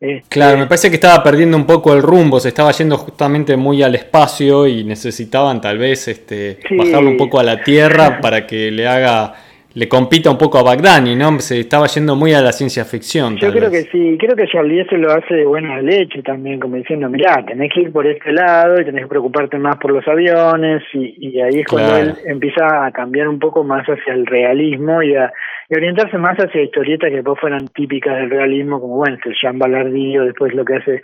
Este, 0.00 0.28
claro, 0.28 0.58
me 0.58 0.66
parece 0.66 0.90
que 0.90 0.96
estaba 0.96 1.22
perdiendo 1.22 1.56
un 1.56 1.66
poco 1.66 1.92
el 1.92 2.02
rumbo, 2.02 2.38
se 2.38 2.48
estaba 2.48 2.70
yendo 2.70 2.96
justamente 2.96 3.56
muy 3.56 3.82
al 3.82 3.94
espacio 3.96 4.66
y 4.66 4.84
necesitaban 4.84 5.60
tal 5.60 5.78
vez 5.78 6.06
este, 6.08 6.58
bajarlo 6.70 7.10
un 7.10 7.16
poco 7.16 7.40
a 7.40 7.42
la 7.42 7.62
tierra 7.62 8.20
para 8.20 8.46
que 8.46 8.70
le 8.70 8.86
haga 8.86 9.34
le 9.78 9.88
compita 9.88 10.28
un 10.28 10.36
poco 10.36 10.58
a 10.58 10.64
Bagdani, 10.64 11.14
¿no? 11.14 11.38
Se 11.38 11.60
estaba 11.60 11.86
yendo 11.86 12.16
muy 12.16 12.32
a 12.34 12.40
la 12.40 12.50
ciencia 12.50 12.84
ficción. 12.84 13.36
Yo 13.36 13.52
creo 13.52 13.70
que 13.70 13.82
sí, 13.82 14.16
creo 14.18 14.34
que 14.34 14.48
Charlie 14.48 14.84
se 14.86 14.98
lo 14.98 15.12
hace 15.12 15.34
de 15.34 15.46
buena 15.46 15.80
leche 15.80 16.20
también, 16.24 16.58
como 16.58 16.74
diciendo, 16.74 17.08
mirá, 17.08 17.44
tenés 17.46 17.72
que 17.72 17.82
ir 17.82 17.92
por 17.92 18.04
este 18.04 18.32
lado 18.32 18.80
y 18.80 18.84
tenés 18.84 19.02
que 19.02 19.08
preocuparte 19.08 19.56
más 19.56 19.76
por 19.76 19.92
los 19.92 20.06
aviones 20.08 20.82
y, 20.92 21.14
y 21.28 21.40
ahí 21.40 21.60
es 21.60 21.66
cuando 21.68 21.96
él 21.96 22.14
empieza 22.26 22.86
a 22.86 22.90
cambiar 22.90 23.28
un 23.28 23.38
poco 23.38 23.62
más 23.62 23.86
hacia 23.86 24.14
el 24.14 24.26
realismo 24.26 25.00
y 25.00 25.14
a 25.14 25.32
orientarse 25.70 26.18
más 26.18 26.36
hacia 26.36 26.60
historietas 26.60 27.10
que 27.10 27.16
después 27.16 27.38
fueran 27.38 27.68
típicas 27.68 28.16
del 28.16 28.30
realismo, 28.30 28.80
como 28.80 28.96
bueno, 28.96 29.16
el 29.24 29.34
Jean 29.40 29.60
Balardillo, 29.60 30.24
después 30.24 30.54
lo 30.54 30.64
que 30.64 30.74
hace 30.74 31.02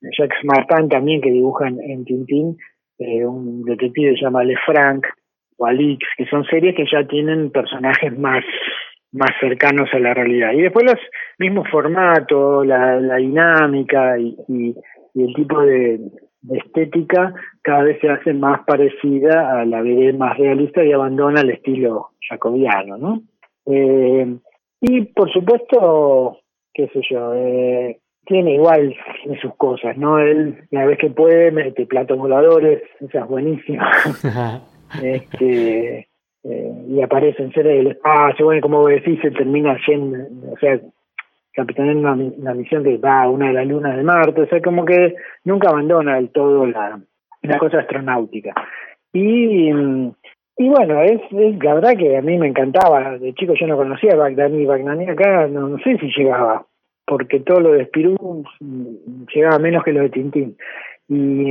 Jacques 0.00 0.44
Martin 0.44 0.88
también, 0.88 1.20
que 1.20 1.30
dibuja 1.30 1.68
en, 1.68 2.04
Tintín, 2.06 2.56
eh, 3.00 3.26
un 3.26 3.64
detective 3.64 4.14
se 4.14 4.22
llama 4.22 4.44
Le 4.44 4.56
Franc, 4.64 5.04
o 5.58 5.66
Alix, 5.66 6.06
que 6.16 6.26
son 6.26 6.44
series 6.44 6.74
que 6.74 6.86
ya 6.90 7.06
tienen 7.06 7.50
personajes 7.50 8.16
más 8.18 8.44
más 9.12 9.30
cercanos 9.40 9.88
a 9.92 9.98
la 9.98 10.14
realidad. 10.14 10.52
Y 10.52 10.62
después 10.62 10.84
los 10.84 11.00
mismos 11.38 11.68
formatos, 11.70 12.66
la, 12.66 13.00
la 13.00 13.16
dinámica 13.16 14.18
y, 14.18 14.74
el 15.14 15.34
tipo 15.34 15.60
de, 15.62 16.00
estética 16.50 17.34
cada 17.62 17.82
vez 17.82 17.98
se 18.00 18.08
hace 18.08 18.32
más 18.32 18.60
parecida 18.64 19.60
a 19.60 19.64
la 19.64 19.82
BD 19.82 20.16
más 20.16 20.38
realista 20.38 20.84
y 20.84 20.92
abandona 20.92 21.40
el 21.40 21.50
estilo 21.50 22.10
jacobiano, 22.28 22.96
¿no? 22.96 23.22
Eh, 23.66 24.36
y 24.80 25.00
por 25.06 25.30
supuesto, 25.32 26.38
qué 26.72 26.88
sé 26.88 27.00
yo, 27.10 27.34
eh, 27.34 27.98
tiene 28.24 28.54
igual 28.54 28.94
tiene 29.22 29.40
sus 29.40 29.54
cosas, 29.56 29.96
¿no? 29.96 30.20
Él, 30.20 30.68
una 30.70 30.86
vez 30.86 30.98
que 30.98 31.10
puede, 31.10 31.50
mete 31.50 31.86
platos 31.86 32.16
voladores, 32.16 32.82
esa 33.00 33.20
es 33.20 33.26
buenísima. 33.26 33.90
este, 35.02 36.08
eh, 36.44 36.84
y 36.88 37.02
aparece 37.02 37.42
en 37.42 37.52
serie 37.52 37.72
del 37.72 37.88
espacio, 37.88 38.46
bueno, 38.46 38.60
como 38.60 38.86
decís, 38.86 39.18
se 39.20 39.30
termina 39.30 39.76
yendo, 39.86 40.18
o 40.52 40.56
sea, 40.58 40.80
capitaneando 41.52 42.12
una, 42.12 42.24
una 42.36 42.54
misión 42.54 42.84
que 42.84 42.96
va 42.98 43.22
a 43.22 43.28
una 43.28 43.48
de 43.48 43.54
las 43.54 43.66
lunas 43.66 43.96
de 43.96 44.02
Marte, 44.02 44.42
o 44.42 44.46
sea, 44.46 44.60
como 44.60 44.84
que 44.84 45.14
nunca 45.44 45.68
abandona 45.68 46.16
del 46.16 46.30
todo 46.30 46.66
la, 46.66 47.00
la 47.42 47.58
cosa 47.58 47.80
astronáutica. 47.80 48.54
Y, 49.12 49.70
y 49.70 50.68
bueno, 50.68 51.02
es, 51.02 51.20
es 51.30 51.62
la 51.62 51.74
verdad 51.74 51.96
que 51.96 52.16
a 52.16 52.22
mí 52.22 52.38
me 52.38 52.48
encantaba, 52.48 53.18
de 53.18 53.34
chico 53.34 53.54
yo 53.54 53.66
no 53.66 53.76
conocía 53.76 54.12
a 54.12 54.16
Bagdani, 54.16 54.66
Bagdani 54.66 55.08
acá 55.08 55.46
no, 55.48 55.68
no 55.68 55.78
sé 55.78 55.98
si 55.98 56.10
llegaba, 56.16 56.66
porque 57.06 57.40
todo 57.40 57.60
lo 57.60 57.72
de 57.72 57.86
Spirú 57.86 58.44
llegaba 59.34 59.58
menos 59.58 59.82
que 59.82 59.92
lo 59.92 60.02
de 60.02 60.10
Tintín. 60.10 60.56
Y, 61.08 61.50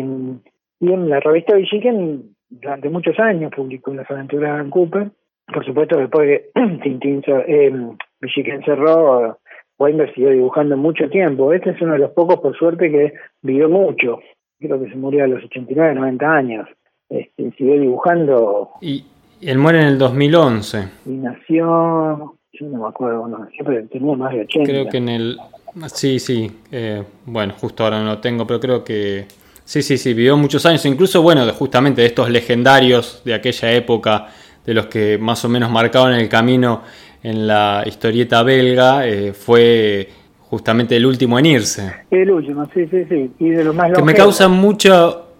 y 0.79 0.93
en 0.93 1.09
la 1.09 1.19
revista 1.19 1.55
Villiquen 1.55 2.36
durante 2.49 2.89
muchos 2.89 3.17
años 3.19 3.51
publicó 3.55 3.93
las 3.93 4.09
aventuras 4.09 4.51
de 4.51 4.57
Dan 4.57 4.69
Cooper. 4.69 5.11
Por 5.53 5.65
supuesto, 5.65 5.97
después 5.97 6.27
que 6.27 6.59
Tintín, 6.83 7.23
eh, 7.27 7.71
Villiquen 8.19 8.63
cerró, 8.63 9.39
Weinberg 9.79 10.13
siguió 10.13 10.31
dibujando 10.31 10.75
mucho 10.77 11.09
tiempo. 11.09 11.53
Este 11.53 11.71
es 11.71 11.81
uno 11.81 11.93
de 11.93 11.99
los 11.99 12.11
pocos, 12.11 12.39
por 12.39 12.57
suerte, 12.57 12.91
que 12.91 13.13
vivió 13.41 13.69
mucho. 13.69 14.19
Creo 14.59 14.81
que 14.81 14.89
se 14.89 14.95
murió 14.95 15.23
a 15.23 15.27
los 15.27 15.43
89, 15.43 15.95
90 15.95 16.31
años. 16.31 16.67
Este, 17.09 17.51
siguió 17.51 17.79
dibujando. 17.79 18.71
Y 18.81 19.05
él 19.41 19.57
muere 19.59 19.81
en 19.81 19.87
el 19.87 19.97
2011. 19.97 20.89
Y 21.05 21.09
nació 21.11 22.37
yo 22.59 22.67
no 22.67 22.83
me 22.83 22.87
acuerdo, 22.87 23.27
no, 23.27 23.47
siempre 23.51 23.83
tenía 23.83 24.15
más 24.15 24.33
de 24.33 24.41
80. 24.41 24.71
Creo 24.71 24.89
que 24.89 24.97
en 24.97 25.09
el... 25.09 25.37
Sí, 25.93 26.19
sí, 26.19 26.51
eh, 26.71 27.03
bueno, 27.25 27.53
justo 27.53 27.83
ahora 27.83 27.99
no 27.99 28.05
lo 28.05 28.19
tengo, 28.19 28.47
pero 28.47 28.59
creo 28.59 28.83
que... 28.83 29.25
Sí, 29.67 29.81
sí, 29.81 29.97
sí, 29.97 30.13
vivió 30.13 30.37
muchos 30.37 30.65
años, 30.65 30.85
incluso, 30.85 31.21
bueno, 31.21 31.45
de, 31.45 31.51
justamente 31.51 31.99
de 31.99 32.07
estos 32.07 32.29
legendarios 32.29 33.21
de 33.25 33.33
aquella 33.33 33.73
época, 33.73 34.27
de 34.65 34.73
los 34.73 34.85
que 34.85 35.17
más 35.17 35.43
o 35.43 35.49
menos 35.49 35.69
marcaban 35.69 36.13
el 36.13 36.29
camino 36.29 36.83
en 37.21 37.45
la 37.45 37.83
historieta 37.85 38.43
belga, 38.43 39.05
eh, 39.05 39.33
fue 39.33 40.07
justamente 40.39 40.95
el 40.95 41.05
último 41.05 41.37
en 41.37 41.47
irse. 41.47 41.93
El 42.09 42.31
último, 42.31 42.65
sí, 42.73 42.87
sí, 42.89 43.03
sí, 43.09 43.29
y 43.39 43.49
de 43.49 43.65
lo 43.65 43.73
más 43.73 43.91
Que 43.91 44.01
me 44.03 44.13
causa 44.13 44.47
mucho, 44.47 45.33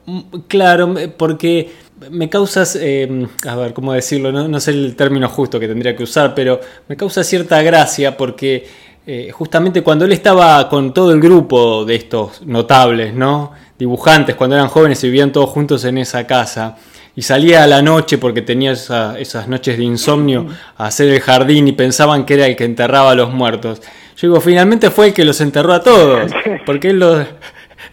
claro, 0.49 0.93
porque 1.15 1.69
me 2.11 2.27
causas, 2.27 2.77
eh, 2.81 3.27
a 3.47 3.55
ver, 3.55 3.71
¿cómo 3.73 3.93
decirlo? 3.93 4.33
No, 4.33 4.59
sé 4.59 4.71
el 4.71 4.97
término 4.97 5.29
justo 5.29 5.57
que 5.57 5.69
tendría 5.69 5.95
que 5.95 6.03
usar, 6.03 6.35
pero 6.35 6.59
me 6.89 6.97
causa 6.97 7.23
cierta 7.23 7.61
gracia 7.61 8.17
porque 8.17 8.67
eh, 9.09 9.31
justamente 9.31 9.81
cuando 9.81 10.03
él 10.03 10.11
estaba 10.11 10.67
con 10.67 10.93
todo 10.93 11.13
el 11.13 11.21
grupo 11.21 11.85
de 11.85 11.95
estos 11.95 12.45
notables, 12.45 13.13
¿no? 13.13 13.53
Dibujantes, 13.79 14.35
cuando 14.35 14.57
eran 14.57 14.67
jóvenes 14.67 15.01
y 15.03 15.07
vivían 15.07 15.31
todos 15.31 15.49
juntos 15.49 15.85
en 15.85 15.97
esa 15.97 16.27
casa, 16.27 16.75
y 17.15 17.21
salía 17.21 17.63
a 17.63 17.67
la 17.67 17.81
noche 17.81 18.17
porque 18.17 18.41
tenía 18.41 18.73
esas 18.73 19.47
noches 19.47 19.77
de 19.77 19.83
insomnio 19.85 20.47
a 20.75 20.87
hacer 20.87 21.07
el 21.07 21.21
jardín 21.21 21.69
y 21.69 21.71
pensaban 21.71 22.25
que 22.25 22.33
era 22.33 22.45
el 22.47 22.57
que 22.57 22.65
enterraba 22.65 23.11
a 23.11 23.15
los 23.15 23.33
muertos. 23.33 23.81
Yo 24.17 24.27
digo, 24.27 24.41
finalmente 24.41 24.89
fue 24.89 25.07
el 25.07 25.13
que 25.13 25.23
los 25.23 25.39
enterró 25.39 25.71
a 25.71 25.81
todos, 25.81 26.31
porque 26.65 26.89
él 26.89 26.99
los 26.99 27.25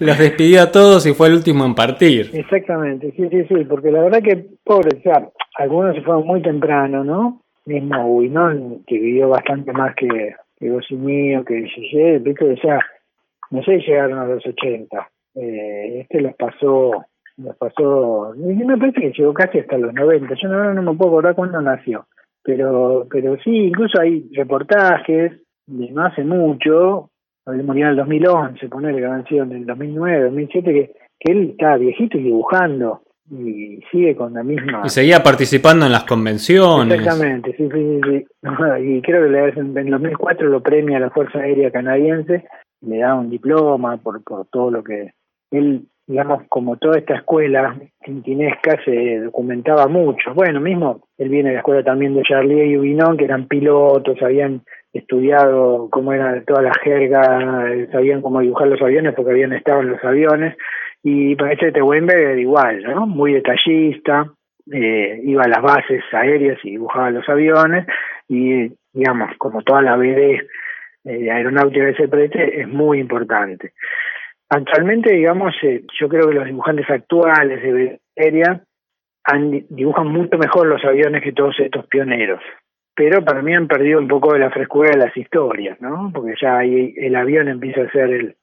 los 0.00 0.18
despidió 0.18 0.62
a 0.62 0.72
todos 0.72 1.07
y 1.07 1.14
fue 1.14 1.29
el 1.29 1.35
último 1.35 1.64
en 1.64 1.77
partir. 1.77 2.31
Exactamente, 2.33 3.12
sí, 3.16 3.29
sí, 3.31 3.44
sí, 3.48 3.64
porque 3.68 3.92
la 3.92 4.03
verdad 4.03 4.20
que, 4.20 4.44
pobre, 4.64 4.98
o 4.98 5.03
sea, 5.03 5.29
algunos 5.59 5.94
se 5.94 6.03
fueron 6.03 6.27
muy 6.27 6.42
temprano, 6.42 7.05
¿no? 7.05 7.40
Mismo 7.66 8.20
¿no? 8.29 8.79
que 8.87 8.98
vivió 8.98 9.29
bastante 9.29 9.72
más 9.72 9.94
que, 9.94 10.35
que 10.64 10.96
mío, 10.96 11.44
que 11.44 11.66
Gigi, 11.66 12.18
viste, 12.18 12.57
sea, 12.61 12.81
no 13.50 13.62
sé, 13.62 13.79
llegaron 13.79 14.18
a 14.18 14.27
los 14.27 14.46
80. 14.46 15.11
Eh, 15.35 16.00
este 16.00 16.20
los 16.20 16.35
pasó, 16.37 17.05
los 17.37 17.57
pasó, 17.57 18.33
me 18.37 18.79
parece 18.79 19.00
que 19.00 19.12
llegó 19.12 19.35
casi 19.35 19.59
hasta 19.59 19.77
los 19.77 19.92
90. 19.92 20.35
Yo 20.35 20.48
no, 20.48 20.72
no 20.72 20.83
me 20.83 20.96
puedo 20.96 21.11
acordar 21.11 21.35
cuándo 21.35 21.61
nació. 21.61 22.07
Pero, 22.42 23.07
pero 23.11 23.37
sí, 23.42 23.66
incluso 23.68 24.00
hay 24.00 24.29
reportajes 24.33 25.33
de 25.66 25.90
no 25.90 26.05
hace 26.05 26.24
mucho, 26.24 27.11
murió 27.46 27.85
en 27.85 27.90
el 27.90 27.96
2011, 27.96 28.68
ponerle 28.68 29.00
que 29.00 29.07
habían 29.07 29.27
sido 29.27 29.44
en 29.44 29.53
el 29.53 29.66
2009, 29.66 30.24
2007, 30.24 30.72
que, 30.72 30.92
que 31.18 31.33
él 31.33 31.50
estaba 31.50 31.77
viejito 31.77 32.18
y 32.18 32.22
dibujando 32.22 33.03
y 33.30 33.80
sigue 33.90 34.14
con 34.14 34.34
la 34.34 34.42
misma... 34.42 34.82
Y 34.84 34.88
seguía 34.88 35.22
participando 35.22 35.87
en 35.87 35.92
las 35.92 36.04
convenciones. 36.04 36.98
Exactamente, 36.98 37.54
sí, 37.56 37.68
sí, 37.72 38.00
sí. 38.04 38.26
Y 38.96 39.02
creo 39.02 39.22
que 39.22 39.60
en 39.60 39.76
el 39.76 39.90
2004 39.90 40.48
lo 40.48 40.62
premia 40.62 41.00
la 41.00 41.10
Fuerza 41.10 41.38
Aérea 41.38 41.70
Canadiense, 41.70 42.44
le 42.82 42.98
da 42.98 43.14
un 43.14 43.30
diploma 43.30 43.96
por, 43.96 44.22
por 44.22 44.46
todo 44.46 44.70
lo 44.70 44.84
que... 44.84 45.12
Él, 45.50 45.87
digamos, 46.06 46.42
como 46.48 46.76
toda 46.76 46.98
esta 46.98 47.14
escuela 47.14 47.76
tintinesca 48.04 48.78
se 48.84 49.20
documentaba 49.20 49.87
mucho. 49.87 50.34
Bueno, 50.34 50.60
mismo 50.60 51.02
él 51.16 51.28
viene 51.28 51.50
de 51.50 51.54
la 51.54 51.60
escuela 51.60 51.82
también 51.82 52.14
de 52.14 52.22
Charlie 52.22 52.66
y 52.66 52.76
Ubinon, 52.76 53.16
que 53.16 53.24
eran 53.24 53.46
pilotos, 53.46 54.20
habían 54.20 54.62
estudiado 54.92 55.88
cómo 55.90 56.12
era 56.12 56.42
toda 56.44 56.62
la 56.62 56.72
jerga, 56.82 57.22
sabían 57.92 58.20
cómo 58.20 58.40
dibujar 58.40 58.68
los 58.68 58.82
aviones 58.82 59.14
porque 59.14 59.30
habían 59.30 59.52
estado 59.52 59.80
en 59.80 59.90
los 59.90 60.04
aviones 60.04 60.56
y 61.06 61.36
parece 61.36 61.70
que 61.70 61.82
Weinberg 61.82 62.18
era 62.18 62.40
igual, 62.40 62.82
¿no? 62.82 63.06
Muy 63.06 63.34
detallista, 63.34 64.26
eh, 64.72 65.20
iba 65.22 65.42
a 65.44 65.48
las 65.48 65.60
bases 65.60 66.02
aéreas 66.12 66.58
y 66.64 66.70
dibujaba 66.70 67.10
los 67.10 67.28
aviones 67.28 67.86
y 68.26 68.72
digamos, 68.90 69.36
como 69.36 69.60
toda 69.60 69.82
la 69.82 69.96
BD 69.96 70.40
eh, 71.04 71.30
aeronáutica 71.30 71.84
de 71.84 71.90
ese 71.90 72.08
prete 72.08 72.62
es 72.62 72.66
muy 72.66 73.00
importante. 73.00 73.74
Actualmente, 74.48 75.12
digamos, 75.12 75.54
eh, 75.62 75.84
yo 76.00 76.08
creo 76.08 76.26
que 76.28 76.36
los 76.36 76.46
dibujantes 76.46 76.88
actuales 76.88 77.62
de 77.62 78.00
aérea 78.16 78.62
dibujan 79.68 80.06
mucho 80.06 80.38
mejor 80.38 80.66
los 80.66 80.82
aviones 80.84 81.22
que 81.22 81.32
todos 81.32 81.54
estos 81.60 81.86
pioneros 81.86 82.40
pero 82.96 83.24
para 83.24 83.42
mí 83.42 83.52
han 83.52 83.66
perdido 83.66 83.98
un 83.98 84.06
poco 84.06 84.32
de 84.32 84.38
la 84.38 84.50
frescura 84.50 84.90
de 84.90 84.98
las 84.98 85.16
historias, 85.16 85.80
¿no? 85.80 86.12
Porque 86.14 86.34
ya 86.40 86.58
ahí 86.58 86.94
el 86.96 87.16
avión 87.16 87.48
empieza 87.48 87.82
a 87.82 87.90
ser 87.90 88.10
el, 88.10 88.36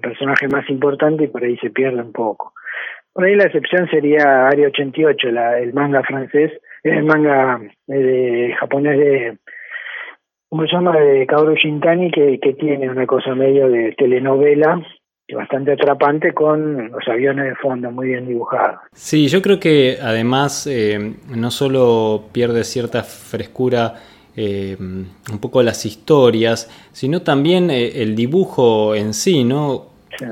personaje 0.00 0.48
más 0.48 0.68
importante 0.70 1.24
y 1.24 1.28
por 1.28 1.44
ahí 1.44 1.56
se 1.58 1.70
pierde 1.70 2.00
un 2.00 2.12
poco. 2.12 2.52
Por 3.12 3.24
ahí 3.24 3.34
la 3.36 3.44
excepción 3.44 3.88
sería 3.90 4.48
Área 4.48 4.68
88, 4.68 5.30
la, 5.30 5.58
el 5.58 5.72
manga 5.72 6.02
francés, 6.02 6.52
el 6.82 7.04
manga 7.04 7.60
eh, 7.88 8.54
japonés 8.58 8.98
de, 8.98 9.38
¿cómo 10.48 10.66
se 10.66 10.72
llama? 10.72 10.98
De 10.98 11.26
Kaoru 11.26 11.54
Shintani, 11.54 12.10
que, 12.10 12.40
que 12.40 12.54
tiene 12.54 12.90
una 12.90 13.06
cosa 13.06 13.34
medio 13.34 13.68
de 13.68 13.92
telenovela, 13.92 14.82
bastante 15.32 15.72
atrapante 15.72 16.32
con 16.32 16.90
los 16.90 17.08
aviones 17.08 17.46
de 17.46 17.54
fondo 17.56 17.90
muy 17.90 18.08
bien 18.08 18.26
dibujados. 18.26 18.80
Sí, 18.92 19.28
yo 19.28 19.40
creo 19.40 19.58
que 19.58 19.96
además 20.02 20.66
eh, 20.66 21.14
no 21.34 21.50
solo 21.50 22.24
pierde 22.32 22.64
cierta 22.64 23.02
frescura 23.02 23.94
eh, 24.36 24.76
un 24.78 25.38
poco 25.40 25.62
las 25.62 25.86
historias, 25.86 26.70
sino 26.92 27.22
también 27.22 27.70
eh, 27.70 28.02
el 28.02 28.14
dibujo 28.14 28.94
en 28.94 29.14
sí, 29.14 29.44
¿no? 29.44 29.86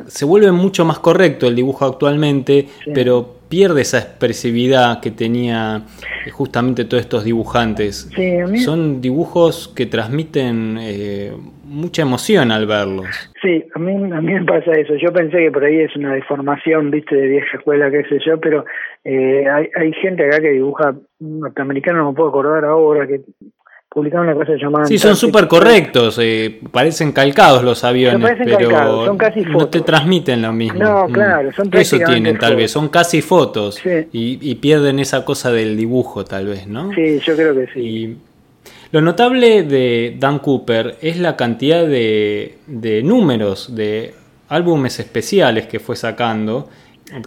Se 0.06 0.24
vuelve 0.24 0.52
mucho 0.52 0.84
más 0.84 1.00
correcto 1.00 1.48
el 1.48 1.56
dibujo 1.56 1.84
actualmente, 1.84 2.68
pero 2.94 3.38
pierde 3.48 3.82
esa 3.82 3.98
expresividad 3.98 5.00
que 5.00 5.10
tenía 5.10 5.82
justamente 6.30 6.84
todos 6.84 7.02
estos 7.02 7.24
dibujantes. 7.24 8.08
Son 8.64 9.00
dibujos 9.00 9.66
que 9.66 9.86
transmiten 9.86 10.78
mucha 11.72 12.02
emoción 12.02 12.52
al 12.52 12.66
verlos. 12.66 13.06
Sí, 13.40 13.64
a 13.74 13.78
mí, 13.78 13.94
a 13.94 14.20
mí 14.20 14.34
me 14.34 14.44
pasa 14.44 14.72
eso. 14.72 14.94
Yo 14.96 15.12
pensé 15.12 15.38
que 15.38 15.50
por 15.50 15.64
ahí 15.64 15.80
es 15.80 15.96
una 15.96 16.14
deformación, 16.14 16.90
viste, 16.90 17.16
de 17.16 17.26
vieja 17.28 17.56
escuela, 17.56 17.90
qué 17.90 18.04
sé 18.04 18.18
yo, 18.24 18.38
pero 18.38 18.64
eh, 19.04 19.46
hay, 19.48 19.68
hay 19.74 19.92
gente 19.94 20.26
acá 20.26 20.40
que 20.40 20.50
dibuja, 20.50 20.94
norteamericano, 21.18 21.98
no 21.98 22.10
me 22.10 22.16
puedo 22.16 22.28
acordar 22.28 22.64
ahora, 22.64 23.06
que 23.06 23.22
publicaron 23.92 24.26
una 24.26 24.35
cosa 24.35 24.52
llamada... 24.57 24.87
Sí, 24.87 24.98
son 24.98 25.16
súper 25.16 25.48
correctos, 25.48 26.18
eh, 26.20 26.61
parecen 26.70 27.12
calcados 27.12 27.62
los 27.62 27.85
aviones, 27.85 28.37
pero 28.44 29.07
son 29.07 29.18
casi 29.18 29.44
fotos. 29.44 29.61
no 29.61 29.68
te 29.68 29.81
transmiten 29.81 30.42
lo 30.42 30.52
mismo. 30.52 30.78
No, 30.83 31.09
mm. 31.09 31.12
claro, 31.12 31.52
son 31.52 31.68
Eso 31.72 31.98
tienen 31.98 32.38
tal 32.38 32.57
vez, 32.57 32.70
son 32.70 32.88
casi 32.88 33.22
fotos 33.22 33.81
y, 33.85 34.38
y, 34.40 34.55
pierden 34.57 34.98
esa 34.98 35.24
cosa 35.24 35.50
del 35.52 35.76
dibujo 35.76 36.24
tal 36.24 36.46
vez, 36.46 36.66
¿no? 36.66 36.92
Sí, 36.94 37.18
yo 37.20 37.35
creo 37.35 37.55
que 37.55 37.66
sí. 37.72 38.16
Lo 38.92 39.00
notable 39.00 39.62
de 39.62 40.16
Dan 40.18 40.38
Cooper 40.38 40.96
es 41.00 41.18
la 41.18 41.35
cantidad 41.35 41.87
de, 41.87 42.59
números, 43.02 43.74
de 43.74 44.12
álbumes 44.48 45.00
especiales 45.00 45.66
que 45.66 45.81
fue 45.81 45.96
sacando 45.96 46.68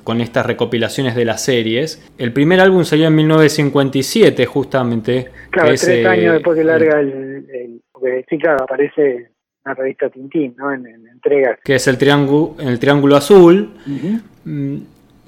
con 0.04 0.21
estas 0.21 0.45
recopilaciones 0.45 1.15
de 1.15 1.26
las 1.26 1.43
series. 1.43 2.13
El 2.17 2.34
primer 2.34 2.60
álbum 2.60 2.84
salió 2.84 3.08
en 3.08 3.15
1957, 3.15 4.45
justamente. 4.45 5.28
Claro, 5.52 5.69
tres 5.69 6.06
años 6.06 6.34
después 6.34 6.58
que 6.58 6.63
larga 6.63 7.00
el, 7.00 7.82
porque 7.91 8.26
sí, 8.30 8.38
claro, 8.38 8.63
aparece 8.63 9.30
una 9.65 9.74
revista 9.74 10.10
Tintín, 10.10 10.56
¿no? 10.58 10.71
En, 10.71 10.86
entregas. 10.86 11.60
Que 11.63 11.76
es 11.76 11.88
el 11.88 11.98
Triángulo, 11.98 12.56
el 12.60 12.80
triángulo 12.80 13.15
Azul. 13.15 13.69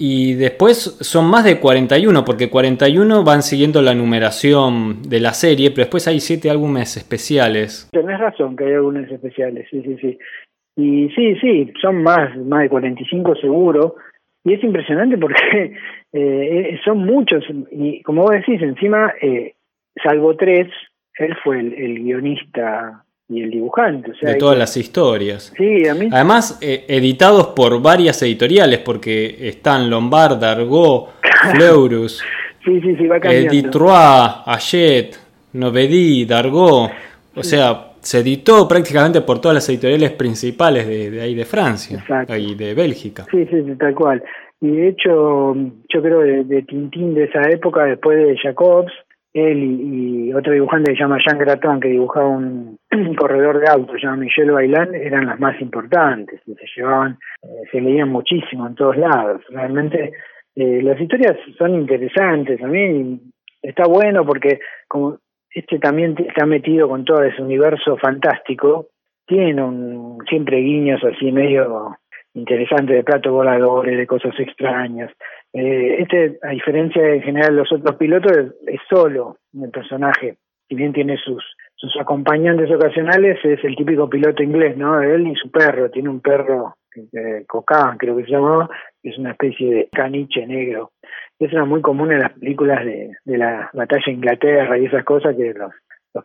Y 0.00 0.34
después 0.34 0.98
son 1.00 1.28
más 1.28 1.44
de 1.44 1.58
41, 1.58 2.24
porque 2.24 2.48
41 2.48 3.24
van 3.24 3.42
siguiendo 3.42 3.82
la 3.82 3.94
numeración 3.94 5.02
de 5.02 5.18
la 5.18 5.32
serie, 5.34 5.70
pero 5.70 5.82
después 5.82 6.06
hay 6.06 6.20
siete 6.20 6.50
álbumes 6.50 6.96
especiales. 6.96 7.88
Tenés 7.90 8.20
razón 8.20 8.54
que 8.54 8.64
hay 8.64 8.74
álbumes 8.74 9.10
especiales, 9.10 9.66
sí, 9.68 9.82
sí, 9.82 9.96
sí. 10.00 10.18
Y 10.76 11.08
sí, 11.16 11.34
sí, 11.40 11.72
son 11.82 12.04
más, 12.04 12.36
más 12.36 12.62
de 12.62 12.68
45 12.68 13.34
seguro. 13.40 13.96
Y 14.44 14.54
es 14.54 14.64
impresionante 14.64 15.18
porque 15.18 15.76
eh, 16.12 16.78
son 16.84 16.98
muchos. 16.98 17.44
Y 17.70 18.02
como 18.02 18.22
vos 18.22 18.32
decís, 18.32 18.60
encima, 18.62 19.12
eh, 19.20 19.54
salvo 20.02 20.36
tres, 20.36 20.68
él 21.18 21.36
fue 21.42 21.60
el, 21.60 22.02
guionista 22.02 23.04
y 23.28 23.42
el 23.42 23.50
dibujante. 23.50 24.12
de 24.22 24.34
todas 24.36 24.56
las 24.56 24.76
historias. 24.76 25.52
Sí, 25.56 25.86
a 25.86 25.94
mí. 25.94 26.08
Además, 26.10 26.58
eh, 26.62 26.84
editados 26.88 27.48
por 27.48 27.82
varias 27.82 28.22
editoriales, 28.22 28.78
porque 28.78 29.48
están 29.48 29.90
Lombard, 29.90 30.42
Argo, 30.42 31.10
Fleurus, 31.52 32.22
sí, 32.64 32.80
sí, 32.80 32.96
sí, 32.96 33.06
va 33.06 33.16
Editroit, 33.18 34.46
Hachette, 34.46 35.16
Novedi, 35.52 36.24
Dargo. 36.24 36.90
O 37.34 37.42
sea, 37.42 37.87
se 38.08 38.20
editó 38.20 38.66
prácticamente 38.66 39.20
por 39.20 39.38
todas 39.38 39.56
las 39.56 39.68
editoriales 39.68 40.12
principales 40.12 40.88
de, 40.88 41.20
ahí 41.20 41.34
de 41.34 41.44
Francia 41.44 42.02
y 42.38 42.54
de 42.54 42.72
Bélgica. 42.72 43.26
Sí, 43.30 43.44
sí, 43.44 43.62
tal 43.78 43.94
cual. 43.94 44.22
Y 44.62 44.70
de 44.70 44.88
hecho, 44.88 45.54
yo 45.54 46.02
creo 46.02 46.20
de, 46.20 46.44
de 46.44 46.62
Tintín 46.62 47.12
de 47.12 47.24
esa 47.24 47.42
época, 47.50 47.84
después 47.84 48.16
de 48.16 48.38
Jacobs, 48.38 48.90
él 49.34 49.58
y, 49.58 50.32
otro 50.32 50.54
dibujante 50.54 50.90
que 50.90 50.96
se 50.96 51.02
llama 51.02 51.18
Jean 51.22 51.38
Graton, 51.38 51.80
que 51.80 51.88
dibujaba 51.88 52.28
un, 52.28 52.78
corredor 53.14 53.60
de 53.60 53.70
autos, 53.70 54.00
se 54.00 54.06
llama 54.06 54.22
Michel 54.22 54.52
Bailán, 54.52 54.94
eran 54.94 55.26
las 55.26 55.38
más 55.38 55.60
importantes, 55.60 56.40
se 56.46 56.54
llevaban, 56.76 57.18
eh, 57.42 57.68
se 57.70 57.78
leían 57.78 58.08
muchísimo 58.08 58.68
en 58.68 58.74
todos 58.74 58.96
lados. 58.96 59.42
Realmente 59.50 60.12
eh, 60.56 60.80
las 60.82 60.98
historias 60.98 61.36
son 61.58 61.74
interesantes, 61.74 62.62
a 62.62 62.68
mí 62.68 63.20
está 63.60 63.84
bueno 63.86 64.24
porque 64.24 64.60
como 64.88 65.18
este 65.58 65.78
también 65.78 66.14
está 66.18 66.46
metido 66.46 66.88
con 66.88 67.04
todo 67.04 67.22
ese 67.22 67.42
universo 67.42 67.96
fantástico, 67.96 68.88
tiene 69.26 69.62
un, 69.62 70.18
siempre 70.28 70.58
guiños 70.58 71.02
así 71.04 71.30
medio 71.30 71.96
interesantes 72.34 72.96
de 72.96 73.04
platos 73.04 73.32
voladores, 73.32 73.96
de 73.96 74.06
cosas 74.06 74.34
extrañas. 74.38 75.10
Eh, 75.52 75.96
este, 76.00 76.38
a 76.42 76.50
diferencia 76.50 77.02
de 77.02 77.16
en 77.16 77.22
general 77.22 77.56
los 77.56 77.72
otros 77.72 77.96
pilotos, 77.96 78.32
es, 78.66 78.80
solo 78.88 79.36
el 79.60 79.70
personaje. 79.70 80.36
Si 80.68 80.74
bien 80.74 80.92
tiene 80.92 81.16
sus, 81.16 81.42
sus 81.74 81.96
acompañantes 81.98 82.70
ocasionales, 82.70 83.38
es 83.44 83.62
el 83.64 83.74
típico 83.74 84.08
piloto 84.08 84.42
inglés, 84.42 84.76
¿no? 84.76 85.00
Él 85.00 85.26
y 85.26 85.34
su 85.34 85.50
perro. 85.50 85.90
Tiene 85.90 86.10
un 86.10 86.20
perro, 86.20 86.74
eh, 86.94 87.44
Cocán, 87.46 87.96
creo 87.96 88.16
que 88.16 88.24
se 88.24 88.32
llamaba, 88.32 88.68
que 89.02 89.10
es 89.10 89.18
una 89.18 89.32
especie 89.32 89.70
de 89.70 89.88
caniche 89.90 90.46
negro. 90.46 90.90
Eso 91.38 91.56
era 91.56 91.64
muy 91.64 91.80
común 91.80 92.12
en 92.12 92.20
las 92.20 92.32
películas 92.32 92.84
de, 92.84 93.12
la 93.24 93.70
batalla 93.72 94.02
de 94.06 94.12
Inglaterra 94.12 94.78
y 94.78 94.86
esas 94.86 95.04
cosas, 95.04 95.36
que 95.36 95.54
los, 95.54 95.72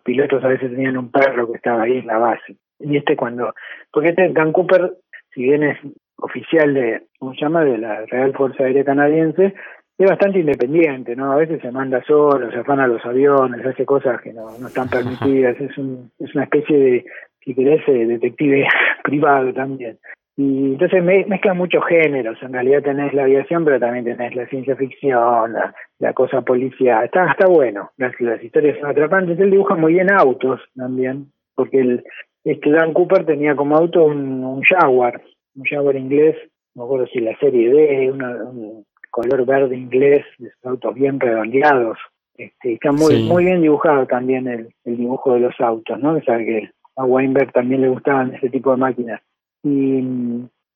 pilotos 0.03 0.43
a 0.43 0.47
veces 0.47 0.71
tenían 0.71 0.97
un 0.97 1.11
perro 1.11 1.51
que 1.51 1.57
estaba 1.57 1.83
ahí 1.83 1.99
en 1.99 2.07
la 2.07 2.17
base. 2.17 2.57
Y 2.79 2.97
este 2.97 3.15
cuando, 3.15 3.53
porque 3.91 4.09
este 4.09 4.29
Dan 4.29 4.51
Cooper, 4.51 4.91
si 5.33 5.43
bien 5.43 5.63
es 5.63 5.77
oficial 6.17 6.73
de, 6.73 7.03
¿cómo 7.19 7.33
se 7.33 7.41
llama?, 7.41 7.63
de 7.63 7.77
la 7.77 8.05
Real 8.07 8.33
Fuerza 8.33 8.63
Aérea 8.63 8.83
Canadiense, 8.83 9.53
es 9.97 10.09
bastante 10.09 10.39
independiente, 10.39 11.15
¿no? 11.15 11.31
A 11.31 11.35
veces 11.35 11.61
se 11.61 11.71
manda 11.71 12.03
solo, 12.03 12.51
se 12.51 12.57
afana 12.57 12.87
los 12.87 13.05
aviones, 13.05 13.63
hace 13.65 13.85
cosas 13.85 14.19
que 14.21 14.33
no, 14.33 14.47
no 14.59 14.67
están 14.67 14.89
permitidas, 14.89 15.59
es, 15.61 15.77
un, 15.77 16.11
es 16.17 16.33
una 16.33 16.45
especie 16.45 16.77
de, 16.77 17.05
si 17.43 17.53
querés, 17.53 17.85
detective 17.85 18.67
privado 19.03 19.53
también. 19.53 19.99
Y 20.35 20.73
entonces 20.73 21.03
mezcla 21.03 21.53
muchos 21.53 21.85
géneros, 21.85 22.41
en 22.41 22.53
realidad 22.53 22.81
tenés 22.81 23.13
la 23.13 23.23
aviación, 23.23 23.63
pero 23.63 23.79
también 23.79 24.05
tenés 24.05 24.35
la 24.35 24.47
ciencia 24.47 24.75
ficción, 24.75 25.53
la, 25.99 26.13
cosa 26.13 26.41
policial, 26.41 27.05
está, 27.05 27.31
está 27.31 27.45
bueno, 27.47 27.91
las, 27.97 28.19
las 28.19 28.43
historias 28.43 28.79
son 28.79 28.89
atrapantes, 28.89 29.39
él 29.39 29.51
dibuja 29.51 29.75
muy 29.75 29.93
bien 29.93 30.11
autos 30.11 30.59
también, 30.75 31.27
porque 31.53 31.81
el, 31.81 32.03
este 32.43 32.71
Dan 32.71 32.93
Cooper 32.93 33.27
tenía 33.27 33.55
como 33.55 33.75
auto 33.75 34.05
un, 34.05 34.43
un 34.43 34.61
Jaguar, 34.63 35.21
un 35.55 35.63
Jaguar 35.65 35.97
inglés, 35.97 36.35
no 36.73 36.81
me 36.81 36.85
acuerdo 36.87 37.07
si 37.13 37.19
la 37.19 37.37
serie 37.37 37.71
D, 37.71 38.11
un 38.11 38.85
color 39.11 39.45
verde 39.45 39.77
inglés, 39.77 40.25
de 40.39 40.49
autos 40.63 40.95
bien 40.95 41.19
redondeados. 41.19 41.99
Este, 42.35 42.73
está 42.73 42.91
muy 42.91 43.21
muy 43.21 43.45
bien 43.45 43.61
dibujado 43.61 44.07
también 44.07 44.47
el, 44.47 44.73
el 44.85 44.97
dibujo 44.97 45.35
de 45.35 45.41
los 45.41 45.53
autos, 45.61 45.99
¿no? 45.99 46.13
O 46.13 46.21
sea 46.21 46.39
que 46.39 46.71
a 46.95 47.05
Weinberg 47.05 47.51
también 47.51 47.81
le 47.81 47.89
gustaban 47.89 48.33
ese 48.33 48.49
tipo 48.49 48.71
de 48.71 48.77
máquinas. 48.77 49.21
Y, 49.63 49.99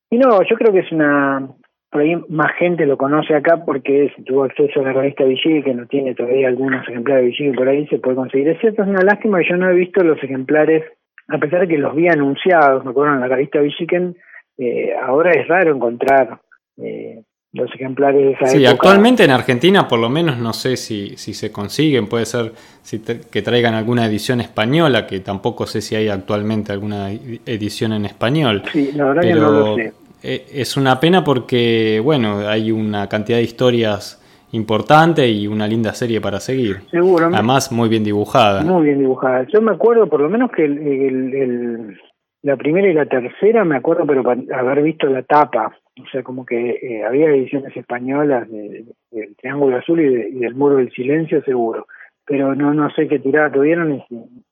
y 0.10 0.18
no, 0.18 0.42
yo 0.44 0.56
creo 0.56 0.72
que 0.72 0.80
es 0.80 0.92
una, 0.92 1.48
por 1.92 2.02
ahí 2.02 2.16
más 2.30 2.54
gente 2.58 2.86
lo 2.86 2.98
conoce 2.98 3.36
acá 3.36 3.64
porque 3.66 4.12
tuvo 4.26 4.44
acceso 4.44 4.80
a 4.80 4.84
la 4.84 4.94
revista 4.94 5.24
Vichy, 5.24 5.64
que 5.64 5.74
no 5.74 5.86
tiene 5.88 6.16
todavía 6.16 6.48
algunos 6.48 6.88
ejemplares 6.88 7.24
de 7.24 7.28
Vichy, 7.30 7.52
por 7.52 7.68
ahí 7.68 7.88
se 7.88 8.00
puede 8.00 8.16
conseguir. 8.16 8.50
Es 8.50 8.60
cierto, 8.60 8.84
es 8.84 8.88
una 8.88 9.04
lástima 9.04 9.40
que 9.40 9.50
yo 9.50 9.58
no 9.58 9.70
he 9.70 9.76
visto 9.76 10.04
los 10.04 10.22
ejemplares, 10.24 10.84
a 11.28 11.38
pesar 11.38 11.62
de 11.62 11.68
que 11.68 11.78
los 11.78 11.96
vi 11.96 12.08
anunciados, 12.08 12.84
me 12.84 12.92
acuerdo 12.92 13.16
en 13.16 13.22
la 13.22 13.28
revista 13.28 13.60
Vichy, 13.62 13.88
eh, 14.58 14.94
ahora 15.02 15.32
es 15.32 15.48
raro 15.48 15.76
encontrar 15.76 16.40
eh, 16.78 17.24
los 17.58 17.74
ejemplares 17.74 18.22
de 18.22 18.32
esa 18.32 18.48
sí, 18.48 18.66
actualmente 18.66 19.24
en 19.24 19.32
Argentina 19.32 19.88
por 19.88 20.00
lo 20.00 20.10
menos 20.10 20.38
no 20.38 20.54
sé 20.54 20.78
si, 20.78 21.18
si 21.18 21.34
se 21.34 21.52
consiguen, 21.52 22.08
puede 22.08 22.26
ser 22.26 22.54
si 22.82 23.00
que 23.00 23.42
traigan 23.42 23.74
alguna 23.74 24.06
edición 24.06 24.40
española, 24.40 25.06
que 25.06 25.20
tampoco 25.20 25.66
sé 25.66 25.82
si 25.82 25.96
hay 25.96 26.08
actualmente 26.08 26.72
alguna 26.72 27.12
edición 27.12 27.94
en 27.94 28.06
español. 28.06 28.64
Sí, 28.72 28.92
la 28.94 29.06
verdad 29.06 29.22
que 29.22 29.34
no 29.34 29.52
lo 29.52 29.76
sé. 29.76 29.94
E, 30.24 30.46
es 30.54 30.78
una 30.78 31.00
pena 31.00 31.24
porque, 31.24 32.02
bueno, 32.04 32.48
hay 32.48 32.72
una 32.72 33.10
cantidad 33.10 33.38
de 33.38 33.44
historias 33.44 34.24
importante 34.54 35.28
y 35.28 35.48
una 35.48 35.68
linda 35.68 35.94
serie 35.94 36.22
para 36.22 36.40
seguir. 36.40 36.78
Seguro. 36.90 37.26
Además, 37.26 37.72
muy 37.72 37.90
bien 37.90 38.04
dibujada. 38.04 38.64
Muy 38.64 38.86
bien 38.86 39.00
dibujada. 39.00 39.46
Yo 39.52 39.62
me 39.62 39.74
acuerdo, 39.74 40.08
por 40.08 40.22
lo 40.22 40.30
menos, 40.30 40.50
que 40.52 40.64
el 40.64 41.98
la 42.48 42.56
primera 42.56 42.88
y 42.88 42.94
la 42.94 43.06
tercera 43.06 43.66
me 43.66 43.78
acuerdo, 43.78 44.06
pero 44.06 44.24
haber 44.56 44.82
visto 44.82 45.08
la 45.08 45.24
tapa, 45.24 45.76
o 46.02 46.10
sea, 46.12 46.24
como 46.24 46.46
que 46.46 46.72
eh, 46.82 47.04
había 47.04 47.30
ediciones 47.30 47.76
españolas 47.76 48.50
del 48.50 48.86
de, 49.12 49.30
Triángulo 49.38 49.78
Azul 49.78 50.00
y, 50.00 50.40
del 50.40 50.56
Muro 50.56 50.78
del 50.78 50.92
Silencio, 50.92 51.42
seguro. 51.44 51.88
Pero 52.26 52.56
no 52.56 52.74
no 52.74 52.90
sé 52.92 53.08
qué 53.08 53.20
tirada 53.20 53.52
tuvieron 53.52 53.94
y 53.94 54.04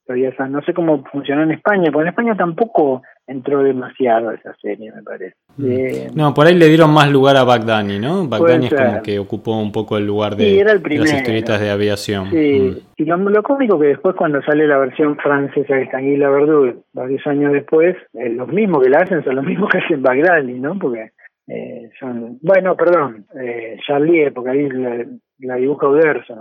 todavía 0.05 0.31
no 0.49 0.61
sé 0.61 0.73
cómo 0.73 1.03
funcionó 1.11 1.43
en 1.43 1.51
España, 1.51 1.91
porque 1.91 2.03
en 2.03 2.09
España 2.09 2.37
tampoco 2.37 3.01
entró 3.27 3.63
demasiado 3.63 4.31
esa 4.31 4.55
serie, 4.61 4.91
me 4.91 5.01
parece. 5.01 5.35
Mm. 5.57 5.65
Eh, 5.71 6.07
no, 6.13 6.33
por 6.33 6.45
ahí 6.45 6.55
le 6.55 6.67
dieron 6.67 6.93
más 6.93 7.11
lugar 7.11 7.37
a 7.37 7.43
Bagdani, 7.43 7.99
¿no? 7.99 8.27
Bagdani 8.27 8.67
es 8.67 8.73
como 8.73 9.01
que 9.01 9.17
ocupó 9.17 9.59
un 9.59 9.71
poco 9.71 9.97
el 9.97 10.05
lugar 10.05 10.35
de, 10.35 10.63
las 10.63 11.13
historietas 11.13 11.59
de 11.59 11.71
aviación. 11.71 12.29
Sí, 12.29 12.75
mm. 12.97 13.01
y 13.01 13.05
lo, 13.05 13.43
cómico 13.43 13.79
que 13.79 13.87
después 13.87 14.15
cuando 14.15 14.41
sale 14.43 14.67
la 14.67 14.77
versión 14.77 15.17
francesa 15.17 15.75
de 15.75 15.87
Stanguila 15.87 16.29
Verdú, 16.29 16.83
varios 16.93 17.25
años 17.25 17.51
después, 17.53 17.95
eh, 18.13 18.29
los 18.29 18.47
mismos 18.49 18.83
que 18.83 18.89
la 18.89 18.99
hacen 18.99 19.23
son 19.23 19.35
los 19.35 19.45
mismos 19.45 19.69
que 19.71 19.79
hacen 19.79 20.03
Bagdani, 20.03 20.59
¿no? 20.59 20.77
Porque 20.77 21.11
eh, 21.47 21.89
son, 21.99 22.39
bueno, 22.41 22.75
perdón, 22.75 23.25
eh, 23.39 23.77
Charlier, 23.85 24.33
porque 24.33 24.49
ahí 24.49 24.69
la, 24.69 25.05
la 25.39 25.55
dibuja 25.55 25.87
Uderson, 25.87 26.39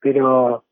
pero 0.00 0.64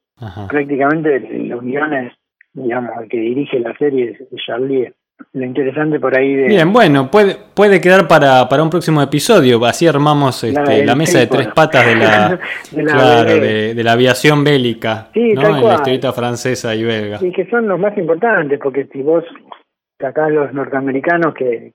prácticamente 0.48 1.20
los 1.20 1.62
guiones, 1.62 2.12
digamos, 2.52 2.92
el 3.02 3.08
que 3.08 3.18
dirige 3.18 3.60
la 3.60 3.76
serie 3.76 4.10
es 4.10 4.44
Charlier 4.46 4.94
lo 5.32 5.44
interesante 5.44 6.00
por 6.00 6.18
ahí 6.18 6.34
de... 6.34 6.48
Bien, 6.48 6.72
bueno, 6.72 7.10
puede, 7.10 7.36
puede 7.54 7.80
quedar 7.80 8.08
para, 8.08 8.48
para 8.48 8.62
un 8.62 8.70
próximo 8.70 9.02
episodio. 9.02 9.64
Así 9.64 9.86
armamos 9.86 10.42
este, 10.42 10.84
la, 10.84 10.94
mesa 10.94 11.18
de 11.18 11.26
tres 11.26 11.48
patas 11.48 11.86
de 11.86 11.96
la, 11.96 12.40
de, 13.24 13.82
la 13.82 13.92
aviación 13.92 14.42
bélica, 14.42 15.10
¿no? 15.14 15.20
En 15.20 15.64
la 15.64 15.74
historieta 15.74 16.12
francesa 16.12 16.74
y 16.74 16.84
belga. 16.84 17.18
Y 17.20 17.32
que 17.32 17.46
son 17.46 17.68
los 17.68 17.78
más 17.78 17.96
importantes, 17.96 18.58
porque 18.62 18.86
si 18.92 19.02
vos 19.02 19.24
acá 19.98 20.28
los 20.30 20.52
norteamericanos 20.52 21.34
que, 21.34 21.72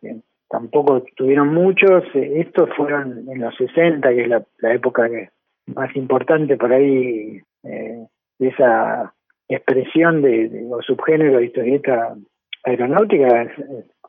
tampoco 0.56 1.04
tuvieron 1.16 1.54
muchos, 1.54 2.04
eh, 2.14 2.40
estos 2.40 2.70
fueron 2.78 3.26
en 3.30 3.42
los 3.42 3.54
60, 3.56 4.08
que 4.10 4.22
es 4.22 4.30
la, 4.30 4.74
época 4.74 5.10
que 5.10 5.30
más 5.68 5.94
importante 5.96 6.56
por 6.56 6.72
ahí 6.72 7.42
eh, 7.64 8.06
de 8.40 8.48
esa 8.48 9.14
expresión 9.50 10.22
de, 10.22 10.48
de 10.50 10.66
o 10.72 10.82
subgénero 10.82 11.38
de 11.38 11.46
historieta 11.46 12.16
aeronáutica 12.64 13.44
es, 13.44 13.52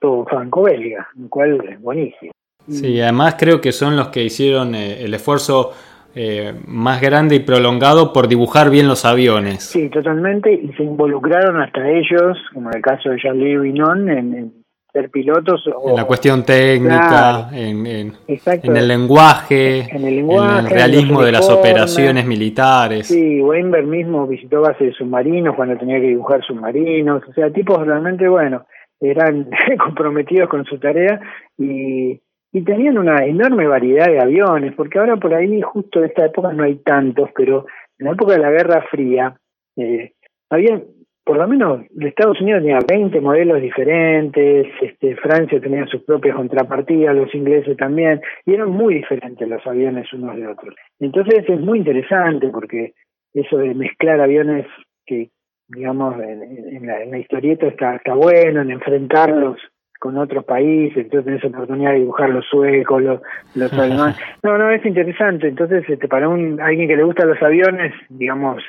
todo 0.00 0.24
franco-belga, 0.26 1.09
lo 1.16 1.28
cual 1.28 1.61
es 1.68 1.80
buenísimo. 1.80 2.32
Sí, 2.68 3.00
además 3.00 3.37
creo 3.38 3.61
que 3.61 3.72
son 3.72 3.96
los 3.96 4.09
que 4.09 4.22
hicieron 4.24 4.74
eh, 4.74 5.04
el 5.04 5.14
esfuerzo 5.14 5.72
eh, 6.14 6.54
más 6.66 7.00
grande 7.00 7.37
y 7.37 7.40
prolongado 7.40 8.12
por 8.12 8.28
dibujar 8.28 8.70
bien 8.70 8.88
los 8.88 9.04
aviones. 9.04 9.64
Sí, 9.64 9.88
totalmente, 9.88 10.52
y 10.52 10.72
se 10.74 10.82
involucraron 10.82 11.61
hasta 11.61 11.88
ellos, 11.88 12.38
como 12.52 12.70
en 12.70 12.76
el 12.76 12.82
caso 12.82 13.11
de 13.11 13.18
Charlie 13.18 13.59
Vinon, 13.59 14.09
en, 14.09 14.52
ser 14.96 15.11
pilotos. 15.11 15.62
en 15.87 15.94
la 15.94 16.04
cuestión 16.04 16.44
técnica, 16.44 17.50
en, 17.52 17.87
en, 17.87 18.76
el 18.76 18.88
lenguaje, 18.88 19.94
en 19.94 20.04
el, 20.04 20.70
realismo 20.70 21.22
de 21.22 21.32
las 21.32 21.50
operaciones 21.50 22.24
militares. 22.26 23.06
Sí, 23.06 23.42
Weinberg 23.42 23.87
mismo 23.87 24.26
visitó 24.26 24.62
bases 24.62 24.88
de 24.88 24.92
submarinos 24.94 25.54
cuando 25.54 25.76
tenía 25.76 26.00
que 26.00 26.09
dibujar 26.09 26.42
submarinos, 26.42 27.22
o 27.28 27.32
sea, 27.35 27.50
tipos 27.50 27.87
realmente, 27.87 28.26
bueno, 28.26 28.64
eran 29.00 29.50
comprometidos 29.85 30.48
con 30.48 30.64
su 30.64 30.78
tarea 30.78 31.20
y, 31.59 32.18
y 32.52 32.62
tenían 32.64 32.96
una 32.96 33.24
enorme 33.26 33.66
variedad 33.66 34.06
de 34.06 34.20
aviones, 34.20 34.72
porque 34.74 34.98
ahora 34.98 35.16
por 35.16 35.35
ahí, 35.35 35.61
justo 35.61 35.98
en 35.98 36.06
esta 36.06 36.24
época, 36.24 36.52
no 36.54 36.64
hay 36.64 36.76
tantos, 36.76 37.28
pero 37.37 37.66
en 37.98 38.06
la 38.06 38.12
época 38.12 38.32
de 38.32 38.40
la 38.40 38.50
Guerra 38.50 38.82
Fría, 38.90 39.37
eh, 39.76 40.12
había 40.48 40.80
por 41.26 41.38
lo 41.38 41.48
menos 41.48 41.80
Estados 41.98 42.40
Unidos 42.40 42.62
tenía 42.62 42.78
20 42.86 43.20
modelos 43.20 43.60
diferentes, 43.60 44.68
este, 44.80 45.16
Francia 45.16 45.60
tenía 45.60 45.84
sus 45.86 46.04
propias 46.04 46.36
contrapartidas, 46.36 47.16
los 47.16 47.34
ingleses 47.34 47.76
también, 47.76 48.20
y 48.46 48.54
eran 48.54 48.70
muy 48.70 48.94
diferentes 48.94 49.46
los 49.48 49.66
aviones 49.66 50.10
unos 50.12 50.36
de 50.36 50.46
otros. 50.46 50.76
Entonces 51.00 51.44
es 51.48 51.60
muy 51.60 51.80
interesante 51.80 52.46
porque 52.48 52.92
eso 53.34 53.58
de 53.58 53.74
mezclar 53.74 54.20
aviones 54.20 54.66
que, 55.04 55.30
digamos, 55.66 56.14
en, 56.22 56.86
la, 56.86 57.18
historieta 57.18 57.66
está, 57.66 57.96
está 57.96 58.14
bueno, 58.14 58.62
en 58.62 58.70
enfrentarlos 58.70 59.58
con 59.98 60.16
otros 60.18 60.44
países, 60.44 60.96
entonces 60.96 61.24
tenés 61.24 61.44
oportunidad 61.44 61.92
de 61.92 62.00
dibujar 62.00 62.30
los 62.30 62.44
suecos, 62.46 63.02
los, 63.02 63.20
los 63.54 63.72
alemanes. 63.78 64.16
No, 64.42 64.59
no, 64.59 64.70
es 64.70 64.85
interesante. 64.85 65.48
Entonces, 65.48 65.85
este, 65.88 66.09
para 66.09 66.28
un 66.28 66.61
alguien 66.61 66.88
que 66.88 66.96
le 66.96 67.04
gustan 67.04 67.28
los 67.28 67.42
aviones, 67.42 67.92
digamos, 68.09 68.62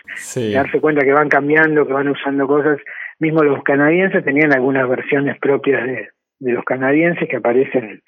darse 0.54 0.80
cuenta 0.80 1.06
que 1.06 1.14
van 1.14 1.30
cambiando, 1.30 1.86
que 1.86 1.94
van 1.94 2.10
usando 2.10 2.48
cosas. 2.48 2.80
Mismo 3.20 3.44
los 3.44 3.64
canadienses 3.64 4.24
tenían 4.24 4.54
algunas 4.54 4.88
versiones 4.88 5.40
propias 5.40 5.86
de, 5.86 6.10
de 6.40 6.52
los 6.52 6.64
canadienses 6.64 7.28
que 7.28 7.38
aparecen. 7.38 8.02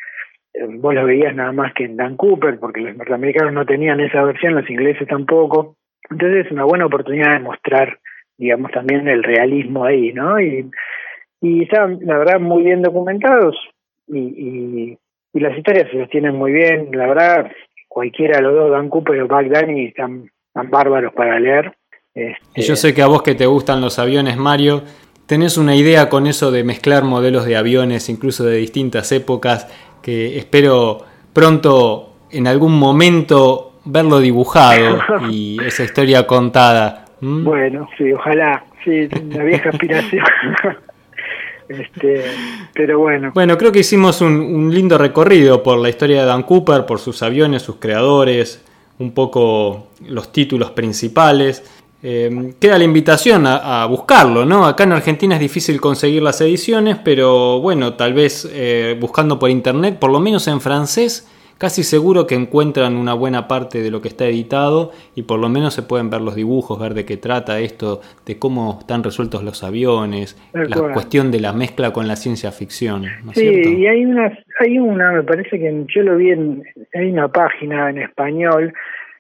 Eh, 0.54 0.66
vos 0.68 0.94
los 0.94 1.06
veías 1.06 1.36
nada 1.36 1.52
más 1.52 1.74
que 1.74 1.86
en 1.86 1.98
Dan 1.98 2.16
Cooper, 2.16 2.60
porque 2.60 2.82
los 2.82 2.96
norteamericanos 2.96 3.54
no 3.54 3.66
tenían 3.66 4.00
esa 4.00 4.24
versión, 4.24 4.56
los 4.56 4.70
ingleses 4.70 5.08
tampoco. 5.08 5.76
Entonces, 6.10 6.46
es 6.46 6.52
una 6.52 6.64
buena 6.64 6.86
oportunidad 6.86 7.34
de 7.34 7.40
mostrar, 7.40 8.00
digamos, 8.38 8.72
también 8.72 9.08
el 9.08 9.24
realismo 9.24 9.86
ahí, 9.86 10.14
¿no? 10.14 10.40
Y 10.40 10.70
y 11.42 11.64
están, 11.64 12.00
la 12.02 12.18
verdad, 12.18 12.40
muy 12.40 12.64
bien 12.64 12.82
documentados 12.82 13.56
y, 14.08 14.18
y, 14.18 14.98
y, 15.34 15.40
las 15.40 15.58
historias 15.58 15.90
se 15.92 15.98
las 15.98 16.10
tienen 16.10 16.36
muy 16.36 16.52
bien. 16.52 16.90
La 16.92 17.08
verdad, 17.08 17.52
cualquiera 17.88 18.38
de 18.38 18.44
los 18.44 18.56
dos, 18.56 18.72
Dan 18.72 18.90
Cooper 18.90 19.22
o 19.22 19.28
Bagdani, 19.28 19.86
están, 19.86 20.30
están 20.48 20.70
bárbaros 20.70 21.14
para 21.14 21.40
leer. 21.40 21.76
Este... 22.14 22.62
Yo 22.62 22.76
sé 22.76 22.94
que 22.94 23.02
a 23.02 23.08
vos 23.08 23.24
que 23.24 23.36
te 23.36 23.46
gustan 23.46 23.82
los 23.82 24.00
aviones, 24.00 24.38
Mario, 24.38 24.84
tenés 25.26 25.58
una 25.58 25.76
idea 25.76 26.10
con 26.10 26.28
eso 26.28 26.52
de 26.52 26.64
mezclar 26.64 27.04
modelos 27.04 27.46
de 27.46 27.56
aviones, 27.56 28.10
incluso 28.10 28.44
de 28.46 28.58
distintas 28.58 29.12
épocas, 29.12 29.68
que 30.02 30.38
espero 30.38 31.00
pronto, 31.34 32.16
en 32.32 32.48
algún 32.48 32.78
momento, 32.78 33.74
verlo 33.86 34.20
dibujado 34.20 35.00
y 35.30 35.58
esa 35.66 35.84
historia 35.84 36.28
contada. 36.28 37.06
Bueno, 37.22 37.88
sí, 37.98 38.12
ojalá, 38.14 38.64
sí, 38.84 39.10
una 39.22 39.44
vieja 39.44 39.70
aspiración. 39.70 40.26
Este, 41.70 42.26
pero 42.74 42.98
bueno. 42.98 43.32
Bueno, 43.36 43.56
creo 43.56 43.72
que 43.72 43.80
hicimos 43.80 44.22
un, 44.22 44.74
lindo 44.74 44.98
recorrido 44.98 45.62
por 45.62 45.78
la 45.78 45.90
historia 45.90 46.22
de 46.22 46.26
Dan 46.26 46.42
Cooper, 46.44 46.88
por 46.88 47.00
sus 47.00 47.22
aviones, 47.22 47.62
sus 47.62 47.76
creadores, 47.76 48.64
un 48.98 49.12
poco 49.14 49.90
los 50.08 50.32
títulos 50.32 50.72
principales. 50.72 51.64
Eh, 52.02 52.54
queda 52.60 52.78
la 52.78 52.86
invitación 52.86 53.46
a, 53.46 53.86
buscarlo, 53.86 54.46
¿no? 54.46 54.66
Acá 54.66 54.86
en 54.86 54.94
Argentina 54.94 55.36
es 55.36 55.42
difícil 55.42 55.80
conseguir 55.80 56.24
las 56.24 56.42
ediciones, 56.42 56.98
pero 57.04 57.60
bueno, 57.60 57.94
tal 57.94 58.14
vez 58.14 58.50
eh, 58.52 58.98
buscando 59.00 59.38
por 59.38 59.52
internet, 59.52 60.00
por 60.00 60.10
lo 60.10 60.20
menos 60.20 60.48
en 60.48 60.62
francés, 60.62 61.28
casi 61.60 61.84
seguro 61.84 62.26
que 62.26 62.36
encuentran 62.36 62.96
una 62.96 63.14
buena 63.14 63.48
parte 63.48 63.84
de 63.84 63.92
lo 63.92 64.02
que 64.02 64.08
está 64.08 64.26
editado 64.26 64.92
y 65.14 65.24
por 65.24 65.40
lo 65.40 65.50
menos 65.50 65.74
se 65.74 65.84
pueden 65.84 66.10
ver 66.10 66.22
los 66.22 66.34
dibujos, 66.36 66.80
ver 66.80 66.94
de 66.94 67.06
qué 67.06 67.18
trata 67.18 67.60
esto, 67.60 68.00
de 68.26 68.40
cómo 68.40 68.78
están 68.80 69.04
resueltos 69.04 69.44
los 69.44 69.64
aviones, 69.64 70.42
la 70.54 70.94
cuestión 70.94 71.32
de 71.32 71.42
la 71.42 71.54
mezcla 71.54 71.92
con 71.92 72.08
la 72.08 72.16
ciencia 72.16 72.52
ficción. 72.52 73.04
sí, 73.34 73.46
y 73.46 73.86
hay 73.86 74.06
una, 74.06 74.32
hay 74.60 74.80
una, 74.80 75.12
me 75.12 75.24
parece 75.24 75.60
que 75.60 75.86
yo 75.94 76.02
lo 76.02 76.16
vi 76.16 76.32
en, 76.32 76.64
hay 76.94 77.12
una 77.12 77.28
página 77.28 77.90
en 77.90 78.00
español 78.00 78.74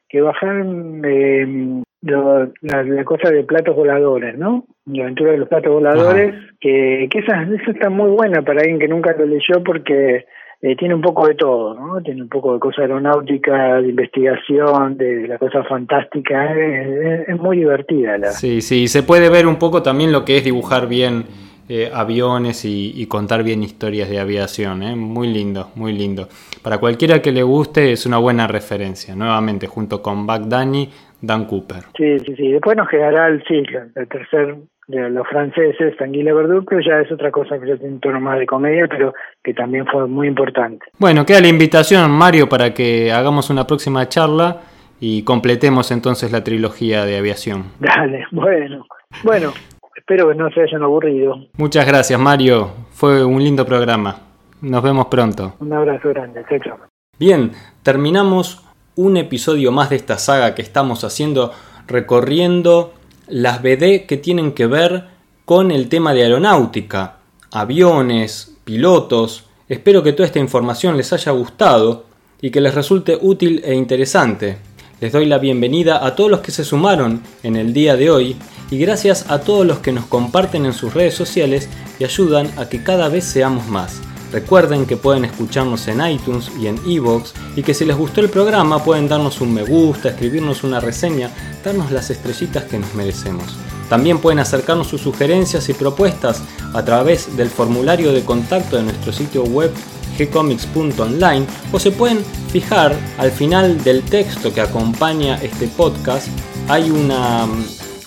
que 0.08 0.22
bajaron 0.22 1.02
eh, 1.06 1.84
la, 2.02 3.04
cosa 3.04 3.32
de 3.32 3.44
platos 3.44 3.76
voladores, 3.76 4.38
¿no? 4.38 4.66
La 4.86 5.04
aventura 5.04 5.34
de 5.34 5.40
los 5.40 5.50
platos 5.50 5.74
voladores, 5.74 6.34
que, 6.62 7.08
que 7.12 7.20
esa, 7.20 7.44
esa 7.44 7.72
está 7.72 7.90
muy 7.90 8.10
buena 8.12 8.42
para 8.42 8.62
alguien 8.62 8.80
que 8.80 8.88
nunca 8.88 9.14
lo 9.18 9.26
leyó 9.26 9.62
porque 9.64 10.26
eh, 10.62 10.76
tiene 10.76 10.94
un 10.94 11.02
poco 11.02 11.26
de 11.26 11.36
todo, 11.36 11.74
¿no? 11.74 12.02
Tiene 12.02 12.22
un 12.22 12.28
poco 12.28 12.54
de 12.54 12.60
cosa 12.60 12.82
aeronáutica, 12.82 13.82
de 13.82 13.90
investigación, 13.90 14.98
de 14.98 15.28
la 15.28 15.38
cosa 15.38 15.64
fantástica, 15.64 16.54
es, 16.54 17.40
muy 17.40 17.60
divertida. 17.60 18.18
La... 18.18 18.32
Sí, 18.32 18.62
sí, 18.62 18.90
se 18.90 19.04
puede 19.04 19.30
ver 19.30 19.48
un 19.48 19.58
poco 19.58 19.82
también 19.82 20.12
lo 20.12 20.26
que 20.26 20.38
es 20.38 20.44
dibujar 20.44 20.90
bien 20.90 21.26
eh, 21.70 21.90
aviones 21.94 22.66
y, 22.66 23.06
contar 23.08 23.44
bien 23.44 23.64
historias 23.64 24.10
de 24.10 24.20
aviación, 24.20 24.84
¿eh? 24.84 24.96
muy 24.96 25.28
lindo, 25.28 25.70
muy 25.76 25.94
lindo. 25.94 26.28
Para 26.62 26.80
cualquiera 26.80 27.22
que 27.22 27.32
le 27.32 27.44
guste 27.44 27.94
es 27.94 28.06
una 28.06 28.18
buena 28.18 28.46
referencia, 28.46 29.16
nuevamente 29.16 29.68
junto 29.68 30.02
con 30.02 30.28
Bagdani, 30.28 30.90
Dan 31.22 31.46
Cooper. 31.46 31.84
Sí, 31.96 32.20
sí, 32.20 32.36
sí, 32.36 32.52
después 32.52 32.76
nos 32.76 32.90
quedará 32.90 33.28
el, 33.28 33.44
sí, 33.48 33.64
el 33.96 34.08
tercer 34.08 34.58
de 34.90 35.08
los 35.12 35.28
franceses, 35.28 35.96
Tanguy 35.98 36.24
Verdú, 36.24 36.66
pero 36.66 36.82
ya 36.82 37.00
es 37.00 37.12
otra 37.12 37.30
cosa 37.30 37.60
que 37.60 37.68
ya 37.68 37.78
tiene 37.78 37.94
un 37.94 38.00
tono 38.00 38.20
más 38.20 38.40
de 38.40 38.48
comedia, 38.48 38.88
pero 38.90 39.14
que 39.44 39.54
también 39.54 39.86
fue 39.86 40.08
muy 40.08 40.28
importante. 40.28 40.84
Bueno, 40.98 41.26
queda 41.26 41.42
la 41.42 41.48
invitación, 41.48 42.10
Mario, 42.10 42.50
para 42.50 42.74
que 42.74 43.12
hagamos 43.12 43.52
una 43.52 43.68
próxima 43.68 44.10
charla 44.10 44.62
y 45.00 45.24
completemos 45.24 45.92
entonces 45.92 46.32
la 46.32 46.44
trilogía 46.44 47.06
de 47.06 47.20
aviación. 47.20 47.66
Dale, 47.80 48.26
bueno. 48.32 48.86
Bueno, 49.24 49.54
espero 49.96 50.28
que 50.30 50.36
no 50.36 50.50
se 50.50 50.62
hayan 50.62 50.82
aburrido. 50.82 51.36
Muchas 51.58 51.86
gracias, 51.86 52.20
Mario. 52.20 52.72
Fue 52.92 53.24
un 53.24 53.44
lindo 53.44 53.66
programa. 53.66 54.16
Nos 54.64 54.82
vemos 54.82 55.06
pronto. 55.06 55.54
Un 55.60 55.72
abrazo 55.72 56.10
grande. 56.10 56.44
Chao. 56.64 56.80
Bien, 57.20 57.52
terminamos 57.84 58.68
un 58.96 59.18
episodio 59.18 59.72
más 59.72 59.92
de 59.92 59.98
esta 59.98 60.18
saga 60.18 60.56
que 60.56 60.64
estamos 60.64 61.04
haciendo 61.04 61.52
recorriendo 61.88 62.94
las 63.30 63.62
BD 63.62 64.06
que 64.06 64.18
tienen 64.18 64.54
que 64.54 64.68
ver 64.68 65.06
con 65.46 65.72
el 65.72 65.90
tema 65.90 66.14
de 66.14 66.24
aeronáutica, 66.24 67.18
aviones, 67.52 68.54
pilotos. 68.64 69.46
Espero 69.68 70.04
que 70.04 70.14
toda 70.14 70.28
esta 70.28 70.40
información 70.40 70.98
les 70.98 71.14
haya 71.14 71.32
gustado 71.32 72.06
y 72.42 72.52
que 72.52 72.62
les 72.62 72.76
resulte 72.76 73.18
útil 73.20 73.62
e 73.66 73.74
interesante. 73.74 74.58
Les 75.02 75.12
doy 75.12 75.26
la 75.26 75.38
bienvenida 75.38 76.06
a 76.06 76.16
todos 76.16 76.30
los 76.30 76.42
que 76.42 76.52
se 76.52 76.66
sumaron 76.66 77.22
en 77.44 77.56
el 77.56 77.74
día 77.74 77.96
de 77.96 78.10
hoy 78.12 78.36
y 78.70 78.78
gracias 78.78 79.30
a 79.32 79.40
todos 79.40 79.66
los 79.66 79.80
que 79.80 79.92
nos 79.92 80.06
comparten 80.06 80.66
en 80.66 80.74
sus 80.74 80.94
redes 80.94 81.14
sociales 81.14 81.70
y 82.00 82.04
ayudan 82.04 82.50
a 82.58 82.68
que 82.68 82.84
cada 82.84 83.10
vez 83.10 83.24
seamos 83.24 83.68
más. 83.68 84.02
Recuerden 84.32 84.86
que 84.86 84.96
pueden 84.96 85.26
escucharnos 85.26 85.88
en 85.88 86.06
iTunes 86.06 86.52
y 86.60 86.68
en 86.68 86.80
Evox 86.88 87.34
y 87.56 87.64
que 87.64 87.74
si 87.74 87.84
les 87.86 87.98
gustó 87.98 88.22
el 88.22 88.30
programa 88.30 88.84
pueden 88.84 89.08
darnos 89.08 89.42
un 89.42 89.54
me 89.54 89.64
gusta, 89.64 90.10
escribirnos 90.10 90.64
una 90.64 90.80
reseña, 90.80 91.32
darnos 91.64 91.92
las 91.92 92.12
estrellitas 92.12 92.66
que 92.66 92.78
nos 92.78 92.94
merecemos. 92.94 93.58
También 93.90 94.20
pueden 94.20 94.38
acercarnos 94.38 94.88
sus 94.88 95.02
sugerencias 95.02 95.68
y 95.70 95.74
propuestas 95.74 96.44
a 96.74 96.86
través 96.86 97.36
del 97.36 97.50
formulario 97.50 98.14
de 98.14 98.24
contacto 98.24 98.78
de 98.78 98.84
nuestro 98.84 99.12
sitio 99.12 99.44
web 99.46 99.72
gcomics.online 100.20 101.48
o 101.72 101.80
se 101.80 101.92
pueden 101.92 102.24
fijar 102.52 102.96
al 103.18 103.32
final 103.32 103.84
del 103.84 104.04
texto 104.04 104.54
que 104.54 104.62
acompaña 104.62 105.42
este 105.42 105.68
podcast 105.68 106.28
hay 106.68 106.92
una, 106.92 107.48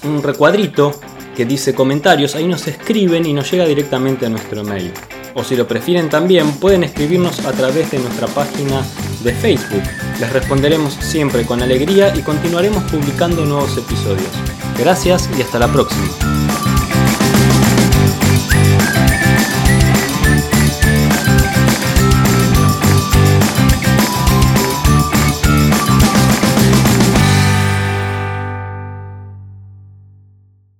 un 0.04 0.22
recuadrito 0.22 0.92
que 1.34 1.46
dice 1.46 1.74
comentarios, 1.74 2.36
ahí 2.36 2.46
nos 2.46 2.68
escriben 2.68 3.26
y 3.26 3.32
nos 3.32 3.50
llega 3.50 3.64
directamente 3.64 4.26
a 4.26 4.28
nuestro 4.28 4.62
mail 4.62 4.92
o 5.34 5.44
si 5.44 5.56
lo 5.56 5.66
prefieren 5.66 6.08
también 6.08 6.52
pueden 6.52 6.84
escribirnos 6.84 7.44
a 7.44 7.52
través 7.52 7.90
de 7.90 7.98
nuestra 7.98 8.26
página 8.28 8.82
de 9.22 9.32
Facebook. 9.32 9.82
Les 10.20 10.32
responderemos 10.32 10.94
siempre 10.94 11.44
con 11.44 11.62
alegría 11.62 12.14
y 12.14 12.20
continuaremos 12.20 12.82
publicando 12.84 13.44
nuevos 13.44 13.76
episodios. 13.76 14.30
Gracias 14.78 15.28
y 15.38 15.42
hasta 15.42 15.58
la 15.58 15.68
próxima. 15.68 16.08